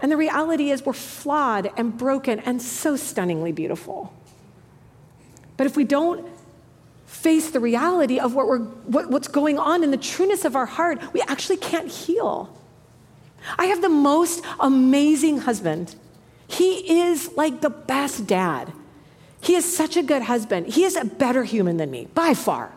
[0.00, 4.12] And the reality is, we're flawed and broken and so stunningly beautiful.
[5.56, 6.26] But if we don't
[7.06, 10.66] face the reality of what we're, what, what's going on in the trueness of our
[10.66, 12.56] heart, we actually can't heal.
[13.58, 15.94] I have the most amazing husband.
[16.46, 18.72] He is like the best dad.
[19.40, 20.68] He is such a good husband.
[20.68, 22.72] He is a better human than me, by far.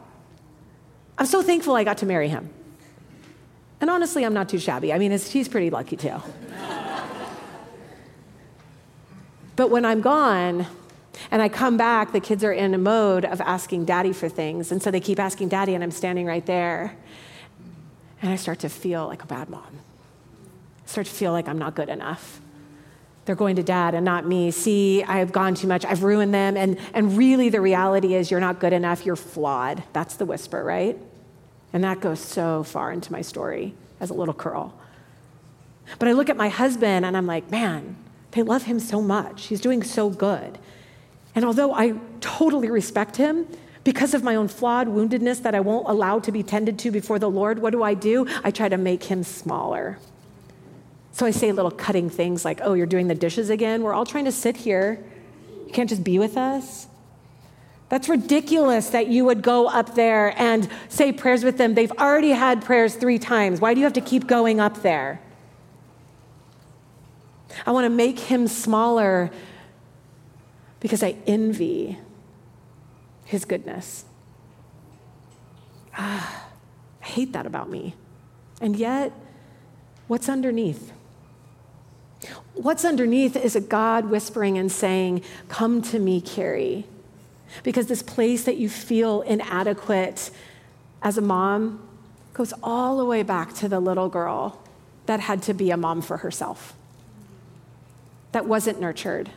[1.17, 2.49] I'm so thankful I got to marry him.
[3.79, 4.91] And honestly, I'm not too shabby.
[4.91, 6.15] I mean, he's pretty lucky too.
[9.55, 10.67] but when I'm gone,
[11.31, 14.71] and I come back, the kids are in a mode of asking daddy for things.
[14.71, 16.95] And so they keep asking daddy, and I'm standing right there.
[18.21, 19.79] And I start to feel like a bad mom.
[20.85, 22.39] I start to feel like I'm not good enough.
[23.25, 24.51] They're going to dad and not me.
[24.51, 25.83] See, I've gone too much.
[25.83, 26.55] I've ruined them.
[26.55, 29.05] And, and really, the reality is, you're not good enough.
[29.05, 29.83] You're flawed.
[29.91, 30.97] That's the whisper, right?
[31.73, 34.73] And that goes so far into my story as a little girl.
[35.99, 37.97] But I look at my husband and I'm like, man,
[38.31, 39.47] they love him so much.
[39.47, 40.57] He's doing so good.
[41.37, 43.45] And although I totally respect him,
[43.83, 47.19] because of my own flawed woundedness that I won't allow to be tended to before
[47.19, 48.25] the Lord, what do I do?
[48.43, 49.99] I try to make him smaller.
[51.11, 53.83] So I say little cutting things like, oh, you're doing the dishes again?
[53.83, 55.05] We're all trying to sit here.
[55.67, 56.87] You can't just be with us.
[57.89, 61.75] That's ridiculous that you would go up there and say prayers with them.
[61.75, 63.61] They've already had prayers three times.
[63.61, 65.21] Why do you have to keep going up there?
[67.63, 69.29] I want to make him smaller
[70.79, 71.97] because I envy
[73.25, 74.05] his goodness.
[75.97, 76.47] Ah,
[77.01, 77.95] I hate that about me.
[78.61, 79.11] And yet,
[80.07, 80.91] what's underneath?
[82.53, 86.85] What's underneath is a God whispering and saying, Come to me, Carrie.
[87.63, 90.31] Because this place that you feel inadequate
[91.01, 91.87] as a mom
[92.33, 94.61] goes all the way back to the little girl
[95.05, 96.75] that had to be a mom for herself,
[98.31, 99.31] that wasn't nurtured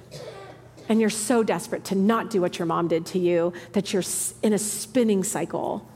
[0.90, 4.02] and you're so desperate to not do what your mom did to you that you're
[4.42, 5.88] in a spinning cycle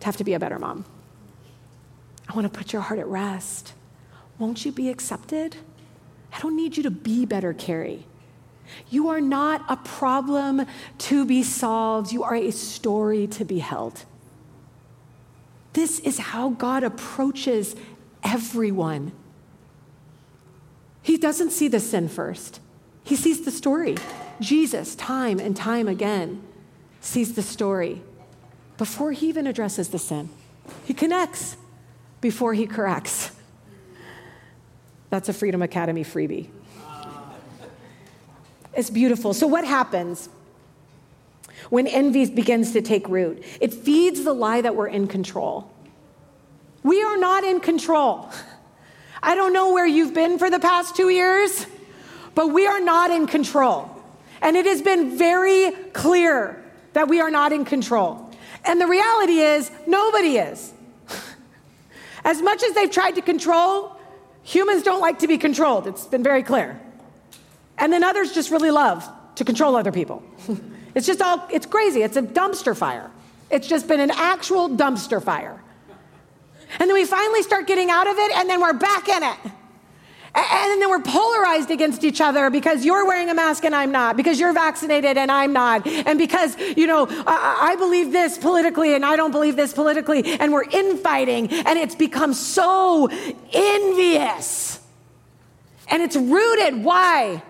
[0.00, 0.86] to have to be a better mom.
[2.26, 3.74] I want to put your heart at rest.
[4.38, 5.56] Won't you be accepted?
[6.32, 8.06] I don't need you to be better, Carrie.
[8.88, 10.64] You are not a problem
[10.98, 14.04] to be solved, you are a story to be held.
[15.74, 17.76] This is how God approaches
[18.24, 19.12] everyone.
[21.02, 22.60] He doesn't see the sin first,
[23.08, 23.96] He sees the story.
[24.38, 26.42] Jesus, time and time again,
[27.00, 28.02] sees the story
[28.76, 30.28] before he even addresses the sin.
[30.84, 31.56] He connects
[32.20, 33.30] before he corrects.
[35.08, 36.48] That's a Freedom Academy freebie.
[38.74, 39.32] It's beautiful.
[39.32, 40.28] So, what happens
[41.70, 43.42] when envy begins to take root?
[43.58, 45.72] It feeds the lie that we're in control.
[46.82, 48.28] We are not in control.
[49.22, 51.64] I don't know where you've been for the past two years,
[52.38, 53.90] but we are not in control.
[54.40, 58.30] And it has been very clear that we are not in control.
[58.64, 60.72] And the reality is, nobody is.
[62.24, 63.96] As much as they've tried to control,
[64.44, 65.88] humans don't like to be controlled.
[65.88, 66.80] It's been very clear.
[67.76, 70.22] And then others just really love to control other people.
[70.94, 72.02] it's just all, it's crazy.
[72.02, 73.10] It's a dumpster fire.
[73.50, 75.60] It's just been an actual dumpster fire.
[76.78, 79.52] And then we finally start getting out of it, and then we're back in it.
[80.38, 84.16] And then we're polarized against each other because you're wearing a mask and I'm not,
[84.16, 88.94] because you're vaccinated and I'm not, and because, you know, I, I, believe this politically
[88.94, 93.08] and I don't believe this politically, and we're infighting, and it's become so
[93.52, 94.80] envious.
[95.88, 97.42] And it's rooted, why?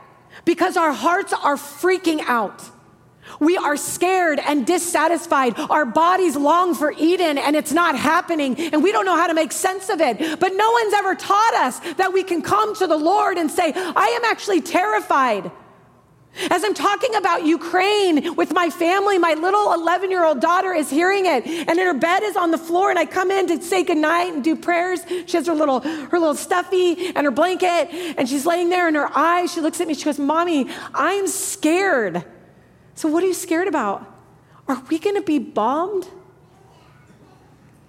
[0.45, 2.62] Because our hearts are freaking out.
[3.41, 5.59] We are scared and dissatisfied.
[5.59, 9.34] Our bodies long for Eden and it's not happening, and we don't know how to
[9.34, 10.41] make sense of it.
[10.41, 13.72] But no one's ever taught us that we can come to the Lord and say,
[13.74, 15.51] I am actually terrified.
[16.51, 20.89] As I'm talking about Ukraine with my family, my little 11 year old daughter is
[20.89, 23.82] hearing it, and her bed is on the floor, and I come in to say
[23.82, 25.01] goodnight and do prayers.
[25.26, 28.95] She has her little, her little stuffy and her blanket, and she's laying there in
[28.95, 29.53] her eyes.
[29.53, 32.24] She looks at me, she goes, Mommy, I'm scared.
[32.99, 34.05] So, what are you scared about?
[34.66, 36.09] Are we going to be bombed?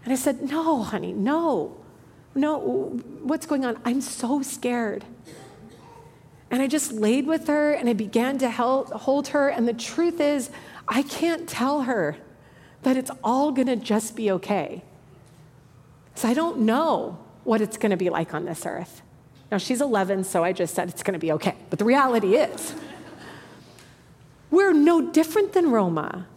[0.03, 1.75] And I said, No, honey, no.
[2.35, 2.59] No,
[3.23, 3.81] what's going on?
[3.83, 5.03] I'm so scared.
[6.51, 9.49] And I just laid with her and I began to hold her.
[9.49, 10.51] And the truth is,
[10.87, 12.15] I can't tell her
[12.83, 14.83] that it's all going to just be okay.
[16.13, 19.01] So I don't know what it's going to be like on this earth.
[19.51, 21.55] Now, she's 11, so I just said it's going to be okay.
[21.71, 22.75] But the reality is,
[24.51, 26.27] we're no different than Roma.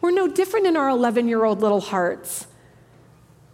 [0.00, 2.46] We're no different in our 11 year old little hearts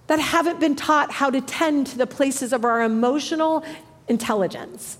[0.08, 3.64] that haven't been taught how to tend to the places of our emotional
[4.08, 4.98] intelligence.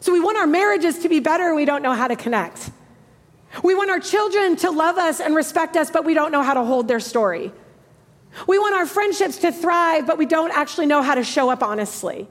[0.00, 2.70] So we want our marriages to be better, and we don't know how to connect.
[3.64, 6.54] We want our children to love us and respect us, but we don't know how
[6.54, 7.52] to hold their story.
[8.46, 11.62] We want our friendships to thrive, but we don't actually know how to show up
[11.62, 12.28] honestly.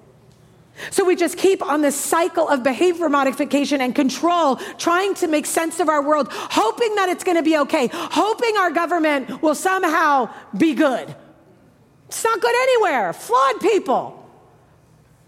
[0.91, 5.45] So we just keep on this cycle of behavior modification and control, trying to make
[5.45, 9.55] sense of our world, hoping that it's going to be okay, hoping our government will
[9.55, 11.15] somehow be good.
[12.07, 13.13] It's not good anywhere.
[13.13, 14.15] Flawed people.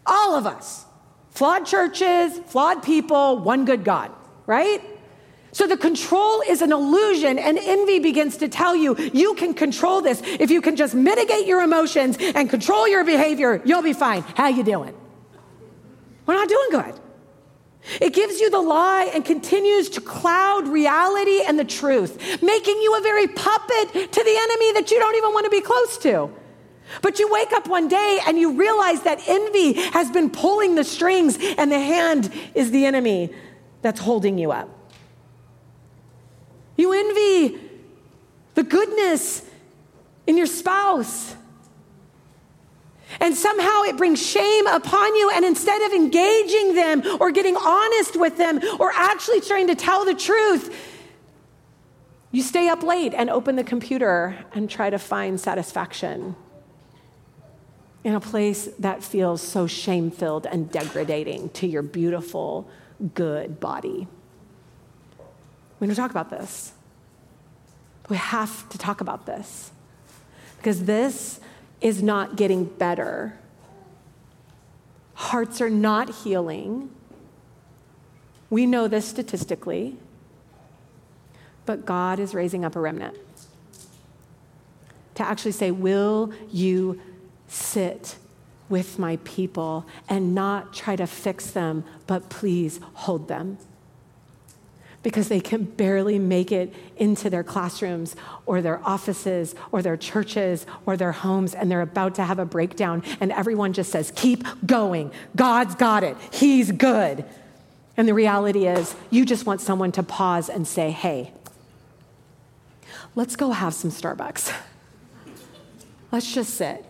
[0.06, 0.86] All of us.
[1.30, 4.12] Flawed churches, flawed people, one good God,
[4.46, 4.82] right?
[5.54, 10.02] So the control is an illusion and envy begins to tell you you can control
[10.02, 10.22] this.
[10.24, 14.22] If you can just mitigate your emotions and control your behavior, you'll be fine.
[14.36, 14.96] How you doing?
[16.26, 17.00] We're not doing good.
[18.00, 22.96] It gives you the lie and continues to cloud reality and the truth, making you
[22.98, 26.32] a very puppet to the enemy that you don't even want to be close to.
[27.02, 30.84] But you wake up one day and you realize that envy has been pulling the
[30.84, 33.34] strings and the hand is the enemy
[33.82, 34.70] that's holding you up.
[36.78, 37.60] You envy
[38.56, 39.44] the goodness
[40.28, 41.36] in your spouse
[43.20, 45.30] and somehow it brings shame upon you.
[45.34, 50.06] And instead of engaging them or getting honest with them or actually trying to tell
[50.06, 50.74] the truth,
[52.32, 56.36] you stay up late and open the computer and try to find satisfaction
[58.04, 62.70] in a place that feels so shame filled and degrading to your beautiful,
[63.14, 64.08] good body.
[65.80, 66.72] We need to talk about this.
[68.08, 69.72] We have to talk about this
[70.58, 71.41] because this
[71.82, 73.38] is not getting better.
[75.16, 76.90] Hearts are not healing.
[78.50, 79.98] We know this statistically,
[81.66, 83.18] but God is raising up a remnant
[85.16, 87.00] to actually say, Will you
[87.48, 88.18] sit
[88.70, 93.58] with my people and not try to fix them, but please hold them?
[95.04, 100.66] Because they can barely make it into their classrooms or their offices or their churches
[100.86, 104.46] or their homes and they're about to have a breakdown and everyone just says, Keep
[104.66, 105.12] going.
[105.36, 106.16] God's got it.
[106.32, 107.26] He's good.
[107.98, 111.34] And the reality is, you just want someone to pause and say, Hey,
[113.16, 114.54] let's go have some Starbucks.
[116.12, 116.86] Let's just sit.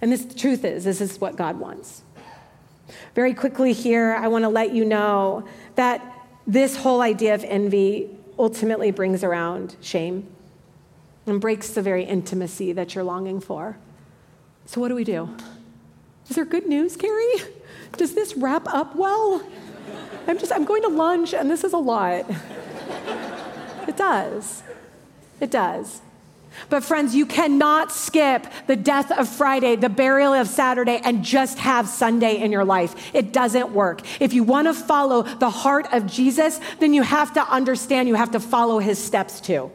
[0.00, 2.02] And this, the truth is, this is what God wants.
[3.14, 8.10] Very quickly here, I want to let you know that this whole idea of envy
[8.38, 10.26] ultimately brings around shame
[11.26, 13.76] and breaks the very intimacy that you're longing for.
[14.66, 15.28] So, what do we do?
[16.28, 17.34] Is there good news, Carrie?
[17.96, 19.42] Does this wrap up well?
[20.26, 22.24] I'm just, I'm going to lunch and this is a lot.
[23.88, 24.62] It does.
[25.40, 26.00] It does.
[26.68, 31.58] But, friends, you cannot skip the death of Friday, the burial of Saturday, and just
[31.58, 33.14] have Sunday in your life.
[33.14, 34.02] It doesn't work.
[34.20, 38.14] If you want to follow the heart of Jesus, then you have to understand you
[38.14, 39.70] have to follow his steps too.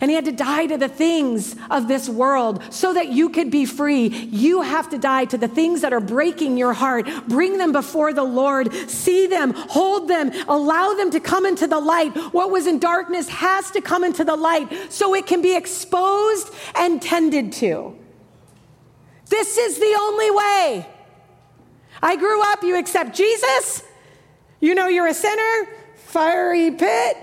[0.00, 3.50] And he had to die to the things of this world so that you could
[3.50, 4.08] be free.
[4.08, 7.08] You have to die to the things that are breaking your heart.
[7.28, 8.72] Bring them before the Lord.
[8.88, 12.16] See them, hold them, allow them to come into the light.
[12.32, 16.52] What was in darkness has to come into the light so it can be exposed
[16.74, 17.96] and tended to.
[19.28, 20.86] This is the only way.
[22.02, 23.82] I grew up, you accept Jesus,
[24.60, 27.16] you know you're a sinner, fiery pit.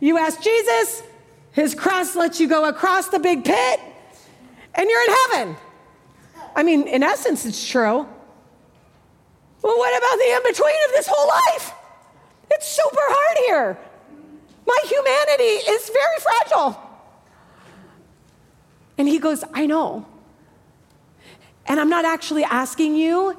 [0.00, 1.02] You ask Jesus,
[1.60, 3.80] his cross lets you go across the big pit,
[4.74, 5.56] and you're in heaven.
[6.54, 8.06] I mean, in essence, it's true.
[9.62, 11.72] Well, what about the in between of this whole life?
[12.50, 13.78] It's super hard here.
[14.66, 16.80] My humanity is very fragile.
[18.98, 20.06] And he goes, I know.
[21.66, 23.36] And I'm not actually asking you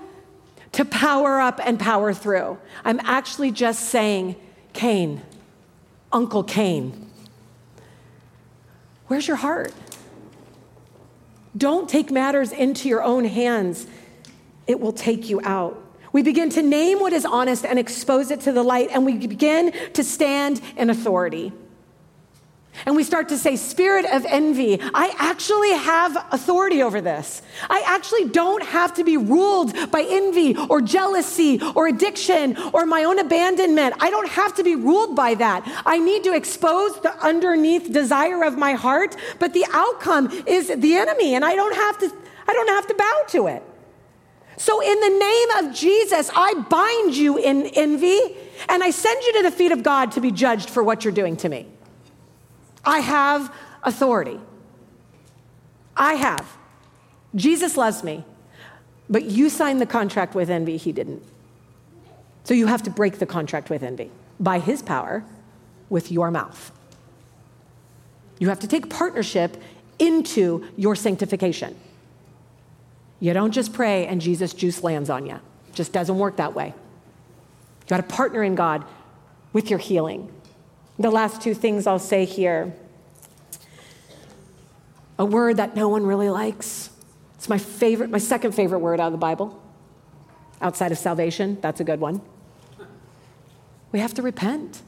[0.74, 2.58] to power up and power through.
[2.84, 4.36] I'm actually just saying,
[4.74, 5.22] Cain,
[6.12, 7.01] Uncle Cain,
[9.12, 9.74] where's your heart?
[11.58, 13.86] Don't take matters into your own hands,
[14.68, 15.78] it will take you out.
[16.14, 19.18] We begin to name what is honest and expose it to the light, and we
[19.18, 21.52] begin to stand in authority.
[22.86, 27.42] And we start to say, Spirit of envy, I actually have authority over this.
[27.70, 33.04] I actually don't have to be ruled by envy or jealousy or addiction or my
[33.04, 33.96] own abandonment.
[34.00, 35.64] I don't have to be ruled by that.
[35.86, 40.96] I need to expose the underneath desire of my heart, but the outcome is the
[40.96, 42.12] enemy, and I don't have to,
[42.48, 43.64] I don't have to bow to it.
[44.58, 48.20] So, in the name of Jesus, I bind you in envy
[48.70, 51.14] and I send you to the feet of God to be judged for what you're
[51.14, 51.68] doing to me.
[52.86, 53.54] I have
[53.84, 54.40] authority.
[55.96, 56.58] I have.
[57.36, 58.24] Jesus loves me,
[59.10, 61.24] but you signed the contract with envy, he didn't.
[62.44, 64.10] So you have to break the contract with envy
[64.40, 65.24] by his power
[65.90, 66.72] with your mouth.
[68.40, 69.58] You have to take partnership
[70.00, 71.76] into your sanctification.
[73.20, 75.36] You don't just pray and Jesus juice lands on you.
[75.36, 76.68] It just doesn't work that way.
[76.68, 78.84] You got to partner in God
[79.54, 80.32] with your healing.
[81.02, 82.74] The last two things I'll say here
[85.18, 86.92] a word that no one really likes.
[87.36, 89.60] It's my favorite, my second favorite word out of the Bible,
[90.62, 91.58] outside of salvation.
[91.60, 92.22] That's a good one.
[93.92, 94.84] We have to repent.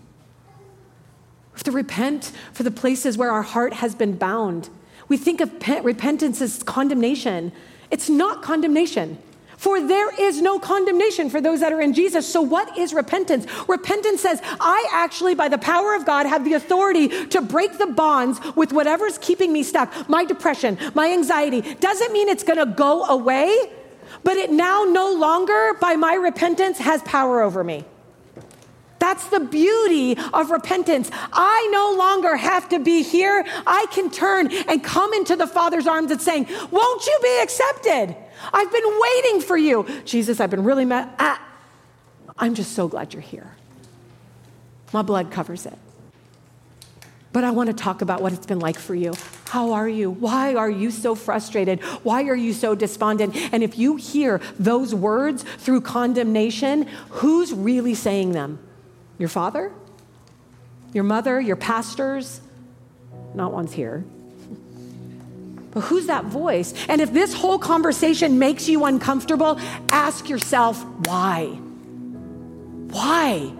[1.52, 4.70] We have to repent for the places where our heart has been bound.
[5.08, 7.52] We think of pe- repentance as condemnation.
[7.90, 9.18] It's not condemnation.
[9.64, 12.28] For there is no condemnation for those that are in Jesus.
[12.28, 13.48] So, what is repentance?
[13.70, 17.88] Repentance says, I actually, by the power of God, have the authority to break the
[17.88, 20.10] bonds with whatever's keeping me stuck.
[20.10, 21.62] My depression, my anxiety.
[21.76, 23.72] Doesn't mean it's gonna go away,
[24.26, 27.86] but it now no longer, by my repentance, has power over me.
[29.04, 31.12] That's the beauty of repentance.
[31.34, 33.44] I no longer have to be here.
[33.68, 38.16] I can turn and come into the Father's arms and saying, Won't you be accepted?
[38.54, 39.86] I've been waiting for you.
[40.06, 41.10] Jesus, I've been really mad.
[41.20, 41.42] Ah,
[42.38, 43.52] I'm just so glad you're here.
[44.94, 45.78] My blood covers it.
[47.34, 49.16] But I want to talk about what it's been like for you.
[49.50, 50.12] How are you?
[50.12, 51.82] Why are you so frustrated?
[52.04, 53.36] Why are you so despondent?
[53.52, 58.60] And if you hear those words through condemnation, who's really saying them?
[59.24, 59.72] Your father?
[60.92, 61.40] Your mother?
[61.40, 62.42] Your pastors?
[63.34, 64.04] Not one's here.
[65.72, 66.74] But who's that voice?
[66.90, 69.62] And if this whole conversation makes you uncomfortable,
[69.92, 71.46] ask yourself why?
[72.92, 73.54] Why?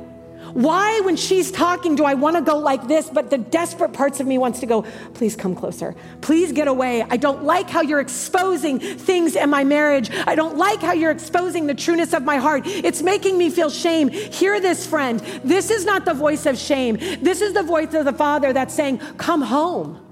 [0.54, 4.20] Why, when she's talking, do I want to go like this, but the desperate parts
[4.20, 4.84] of me wants to go,
[5.16, 5.96] please come closer.
[6.22, 7.02] Please get away.
[7.10, 10.12] I don't like how you're exposing things in my marriage.
[10.12, 12.64] I don't like how you're exposing the trueness of my heart.
[12.66, 14.10] It's making me feel shame.
[14.10, 15.20] Hear this, friend.
[15.44, 16.98] This is not the voice of shame.
[17.22, 20.03] This is the voice of the Father that's saying, come home.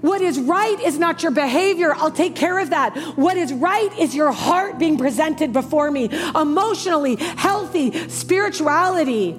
[0.00, 1.94] What is right is not your behavior.
[1.94, 2.96] I'll take care of that.
[3.16, 6.08] What is right is your heart being presented before me.
[6.34, 9.38] Emotionally, healthy, spirituality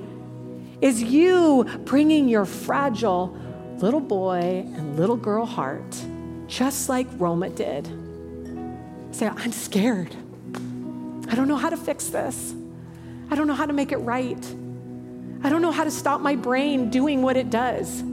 [0.82, 3.38] is you bringing your fragile
[3.78, 6.06] little boy and little girl heart,
[6.48, 7.88] just like Roma did.
[9.12, 10.16] Say, I'm scared.
[11.30, 12.54] I don't know how to fix this.
[13.32, 14.56] I don't know how to make it right.
[15.44, 18.04] I don't know how to stop my brain doing what it does.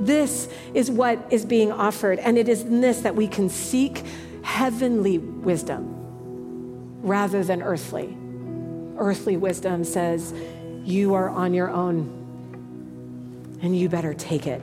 [0.00, 4.02] This is what is being offered, and it is in this that we can seek
[4.42, 5.92] heavenly wisdom
[7.02, 8.16] rather than earthly.
[8.98, 10.34] Earthly wisdom says,
[10.84, 14.62] You are on your own, and you better take it.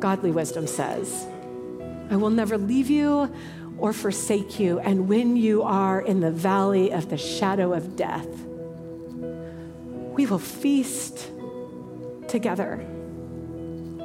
[0.00, 1.26] Godly wisdom says,
[2.10, 3.34] I will never leave you
[3.78, 4.78] or forsake you.
[4.80, 8.28] And when you are in the valley of the shadow of death,
[10.16, 11.30] we will feast
[12.28, 12.84] together.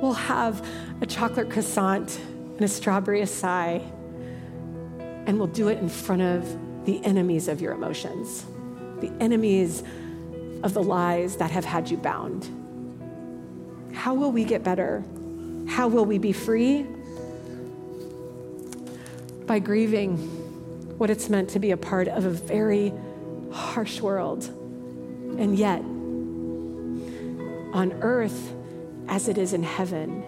[0.01, 0.65] We'll have
[1.01, 3.81] a chocolate croissant and a strawberry acai,
[5.27, 8.45] and we'll do it in front of the enemies of your emotions,
[8.99, 9.83] the enemies
[10.63, 12.49] of the lies that have had you bound.
[13.93, 15.03] How will we get better?
[15.67, 16.85] How will we be free?
[19.45, 20.17] By grieving
[20.97, 22.93] what it's meant to be a part of a very
[23.51, 24.43] harsh world.
[25.37, 25.81] And yet,
[27.73, 28.53] on earth
[29.07, 30.23] as it is in heaven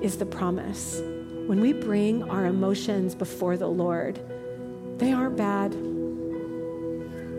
[0.00, 1.00] is the promise.
[1.46, 4.20] When we bring our emotions before the Lord,
[4.98, 5.72] they aren't bad.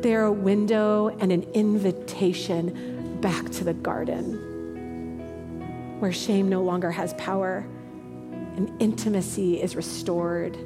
[0.04, 4.46] They're a window and an invitation back to the garden
[6.00, 7.66] where shame no longer has power
[8.56, 10.58] and intimacy is restored.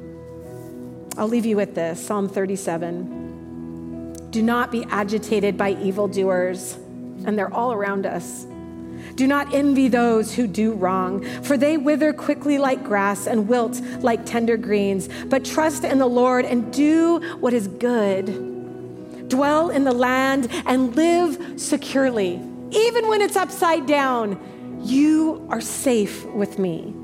[1.16, 4.30] I'll leave you with this Psalm 37.
[4.30, 6.74] Do not be agitated by evildoers,
[7.24, 8.46] and they're all around us.
[9.14, 13.80] Do not envy those who do wrong, for they wither quickly like grass and wilt
[14.00, 15.08] like tender greens.
[15.26, 19.28] But trust in the Lord and do what is good.
[19.28, 22.40] Dwell in the land and live securely.
[22.70, 24.38] Even when it's upside down,
[24.82, 26.94] you are safe with me.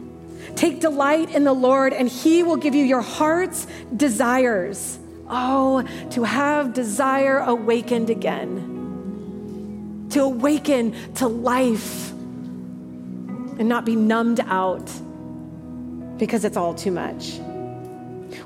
[0.57, 4.99] Take delight in the Lord, and He will give you your heart's desires.
[5.29, 8.70] Oh, to have desire awakened again
[10.11, 14.91] to awaken to life and not be numbed out
[16.19, 17.39] because it's all too much.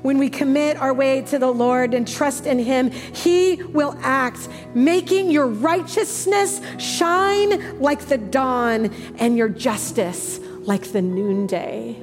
[0.01, 4.47] When we commit our way to the Lord and trust in Him, He will act,
[4.73, 11.95] making your righteousness shine like the dawn and your justice like the noonday.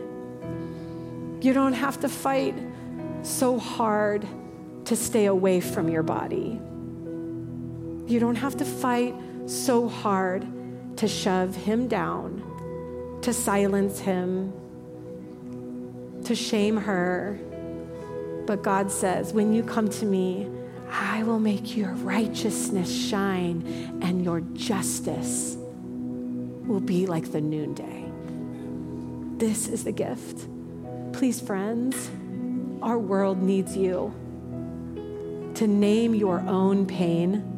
[1.40, 2.54] You don't have to fight
[3.22, 4.26] so hard
[4.84, 6.60] to stay away from your body.
[8.06, 9.14] You don't have to fight
[9.46, 10.46] so hard
[10.98, 14.52] to shove him down, to silence him,
[16.24, 17.38] to shame her.
[18.46, 20.48] But God says, when you come to me,
[20.90, 28.04] I will make your righteousness shine and your justice will be like the noonday.
[29.38, 30.46] This is the gift.
[31.12, 32.10] Please, friends,
[32.82, 34.14] our world needs you
[35.54, 37.51] to name your own pain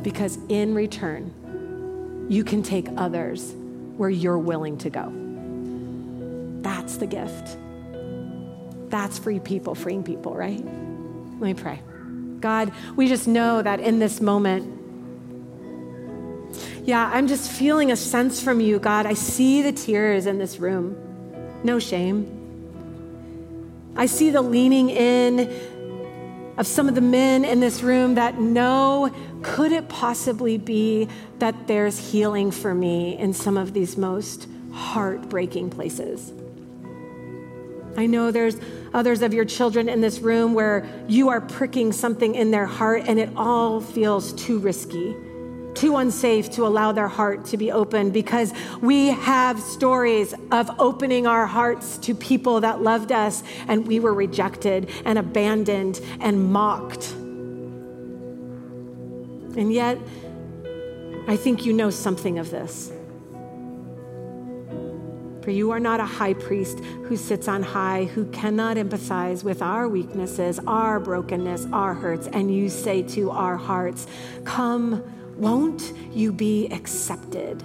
[0.00, 3.54] because in return, you can take others
[3.96, 5.12] where you're willing to go.
[6.62, 7.56] That's the gift.
[8.88, 10.64] That's free people, freeing people, right?
[10.64, 11.80] Let me pray.
[12.40, 14.78] God, we just know that in this moment,
[16.84, 19.06] yeah, I'm just feeling a sense from you, God.
[19.06, 20.96] I see the tears in this room.
[21.62, 22.36] No shame.
[23.96, 25.52] I see the leaning in
[26.60, 31.08] of some of the men in this room that know could it possibly be
[31.38, 36.34] that there's healing for me in some of these most heartbreaking places?
[37.96, 38.58] I know there's
[38.92, 43.04] others of your children in this room where you are pricking something in their heart
[43.06, 45.16] and it all feels too risky
[45.74, 51.26] too unsafe to allow their heart to be open because we have stories of opening
[51.26, 57.12] our hearts to people that loved us and we were rejected and abandoned and mocked.
[59.56, 59.98] And yet,
[61.26, 62.92] I think you know something of this.
[65.42, 69.62] For you are not a high priest who sits on high, who cannot empathize with
[69.62, 72.26] our weaknesses, our brokenness, our hurts.
[72.26, 74.06] And you say to our hearts,
[74.44, 75.02] Come,
[75.40, 77.62] won't you be accepted?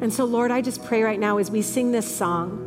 [0.00, 2.66] And so, Lord, I just pray right now as we sing this song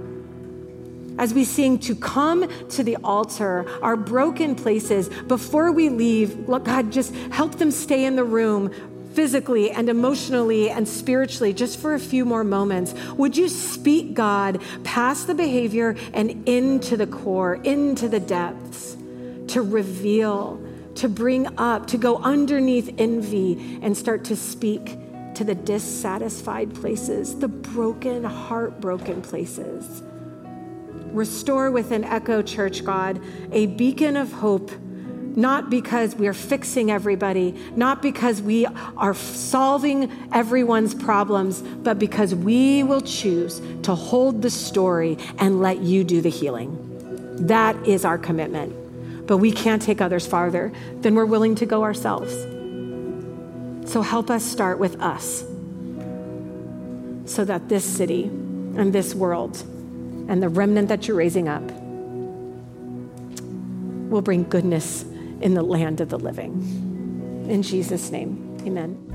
[1.19, 6.63] as we sing to come to the altar, our broken places, before we leave, look,
[6.63, 8.71] God, just help them stay in the room
[9.13, 12.93] physically and emotionally and spiritually just for a few more moments.
[13.17, 18.95] Would you speak, God, past the behavior and into the core, into the depths,
[19.47, 20.63] to reveal,
[20.99, 24.97] to bring up, to go underneath envy and start to speak
[25.35, 30.03] to the dissatisfied places, the broken, heartbroken places?
[31.13, 33.21] Restore within Echo Church, God,
[33.53, 34.71] a beacon of hope,
[35.37, 42.35] not because we are fixing everybody, not because we are solving everyone's problems, but because
[42.35, 46.77] we will choose to hold the story and let you do the healing.
[47.47, 48.88] That is our commitment.
[49.30, 52.34] But we can't take others farther than we're willing to go ourselves.
[53.91, 55.43] So help us start with us
[57.25, 59.61] so that this city and this world
[60.27, 61.61] and the remnant that you're raising up
[64.09, 65.03] will bring goodness
[65.41, 67.45] in the land of the living.
[67.47, 69.09] In Jesus' name, amen.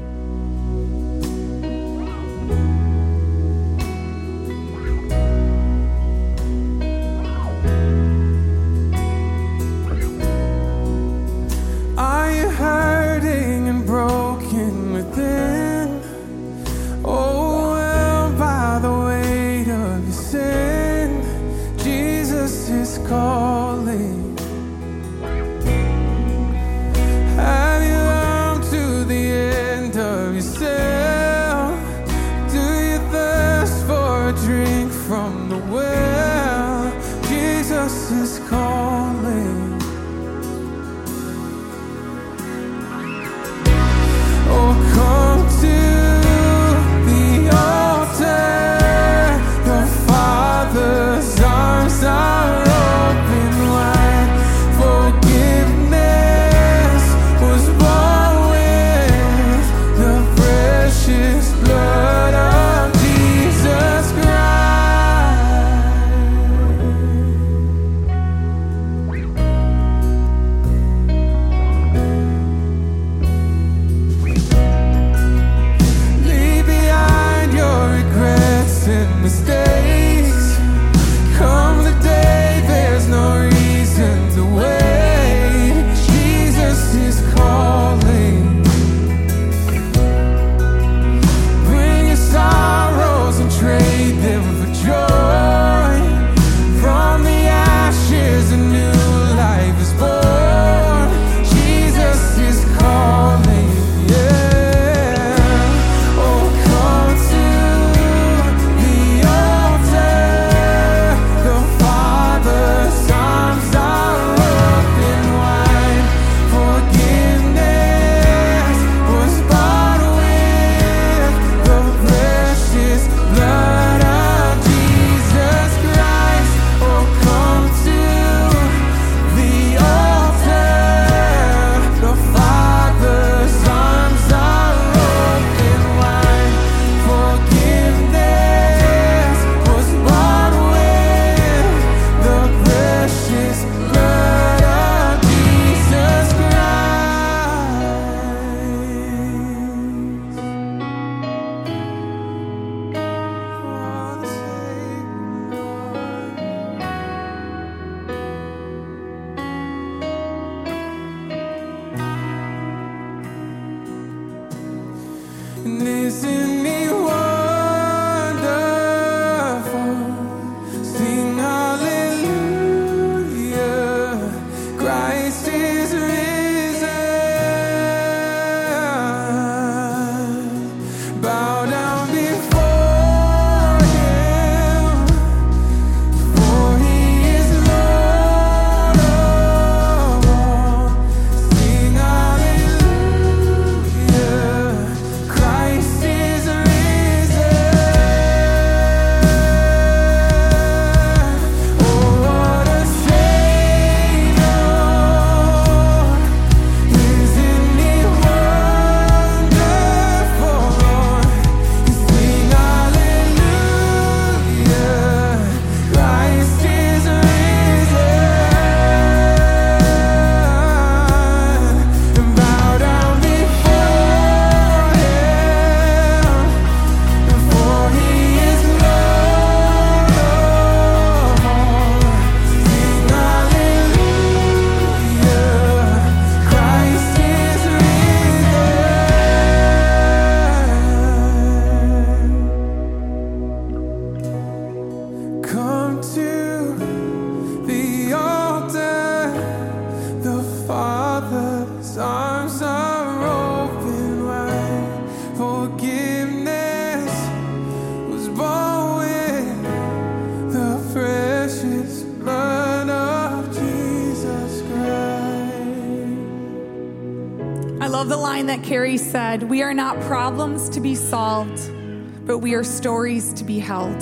[272.85, 273.97] Stories to be held.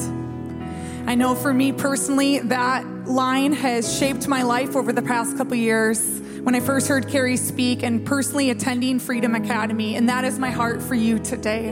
[1.07, 5.55] I know for me personally, that line has shaped my life over the past couple
[5.55, 6.05] years
[6.43, 9.95] when I first heard Carrie speak and personally attending Freedom Academy.
[9.95, 11.71] And that is my heart for you today.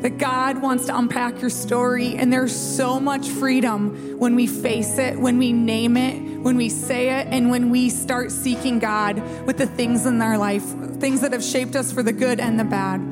[0.00, 4.96] That God wants to unpack your story, and there's so much freedom when we face
[4.96, 9.18] it, when we name it, when we say it, and when we start seeking God
[9.44, 10.64] with the things in our life,
[11.00, 13.02] things that have shaped us for the good and the bad.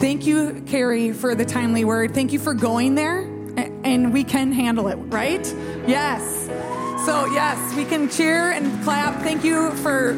[0.00, 2.14] Thank you, Carrie, for the timely word.
[2.14, 3.20] Thank you for going there,
[3.84, 5.46] and we can handle it, right?
[5.86, 6.46] Yes.
[7.04, 9.22] So, yes, we can cheer and clap.
[9.22, 10.14] Thank you for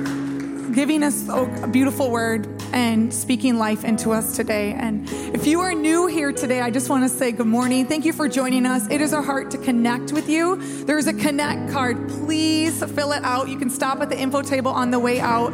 [0.72, 4.72] giving us a beautiful word and speaking life into us today.
[4.72, 7.86] And if you are new here today, I just want to say good morning.
[7.86, 8.88] Thank you for joining us.
[8.88, 10.56] It is our heart to connect with you.
[10.84, 12.08] There's a connect card.
[12.08, 13.48] Please fill it out.
[13.48, 15.52] You can stop at the info table on the way out.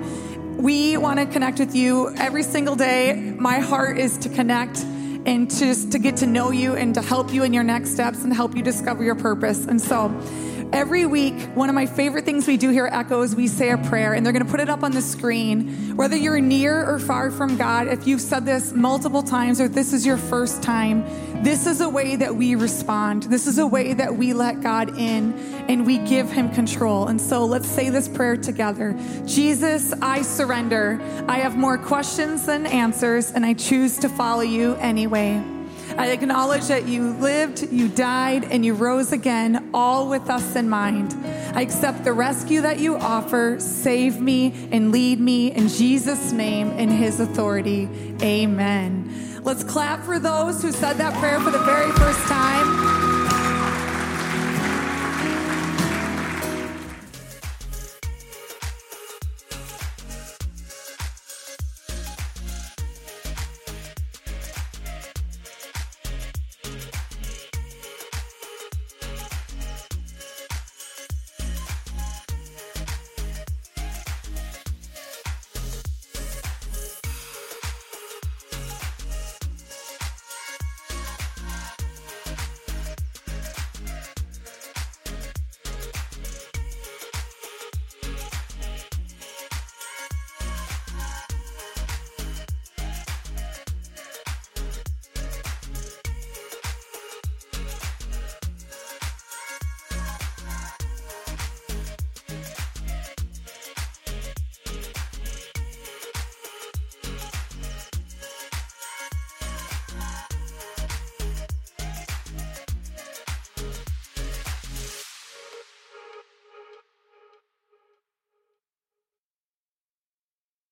[0.58, 3.14] We want to connect with you every single day.
[3.38, 4.80] My heart is to connect
[5.24, 8.24] and just to get to know you and to help you in your next steps
[8.24, 9.66] and help you discover your purpose.
[9.66, 10.08] And so,
[10.72, 13.70] Every week, one of my favorite things we do here at Echo is we say
[13.70, 15.96] a prayer, and they're going to put it up on the screen.
[15.96, 19.94] Whether you're near or far from God, if you've said this multiple times or this
[19.94, 21.04] is your first time,
[21.42, 23.24] this is a way that we respond.
[23.24, 25.32] This is a way that we let God in
[25.68, 27.08] and we give Him control.
[27.08, 28.94] And so let's say this prayer together
[29.26, 31.00] Jesus, I surrender.
[31.28, 35.57] I have more questions than answers, and I choose to follow you anyway.
[35.98, 40.68] I acknowledge that you lived, you died, and you rose again, all with us in
[40.68, 41.12] mind.
[41.56, 43.56] I accept the rescue that you offer.
[43.58, 47.88] Save me and lead me in Jesus' name in his authority.
[48.22, 49.40] Amen.
[49.42, 52.87] Let's clap for those who said that prayer for the very first time.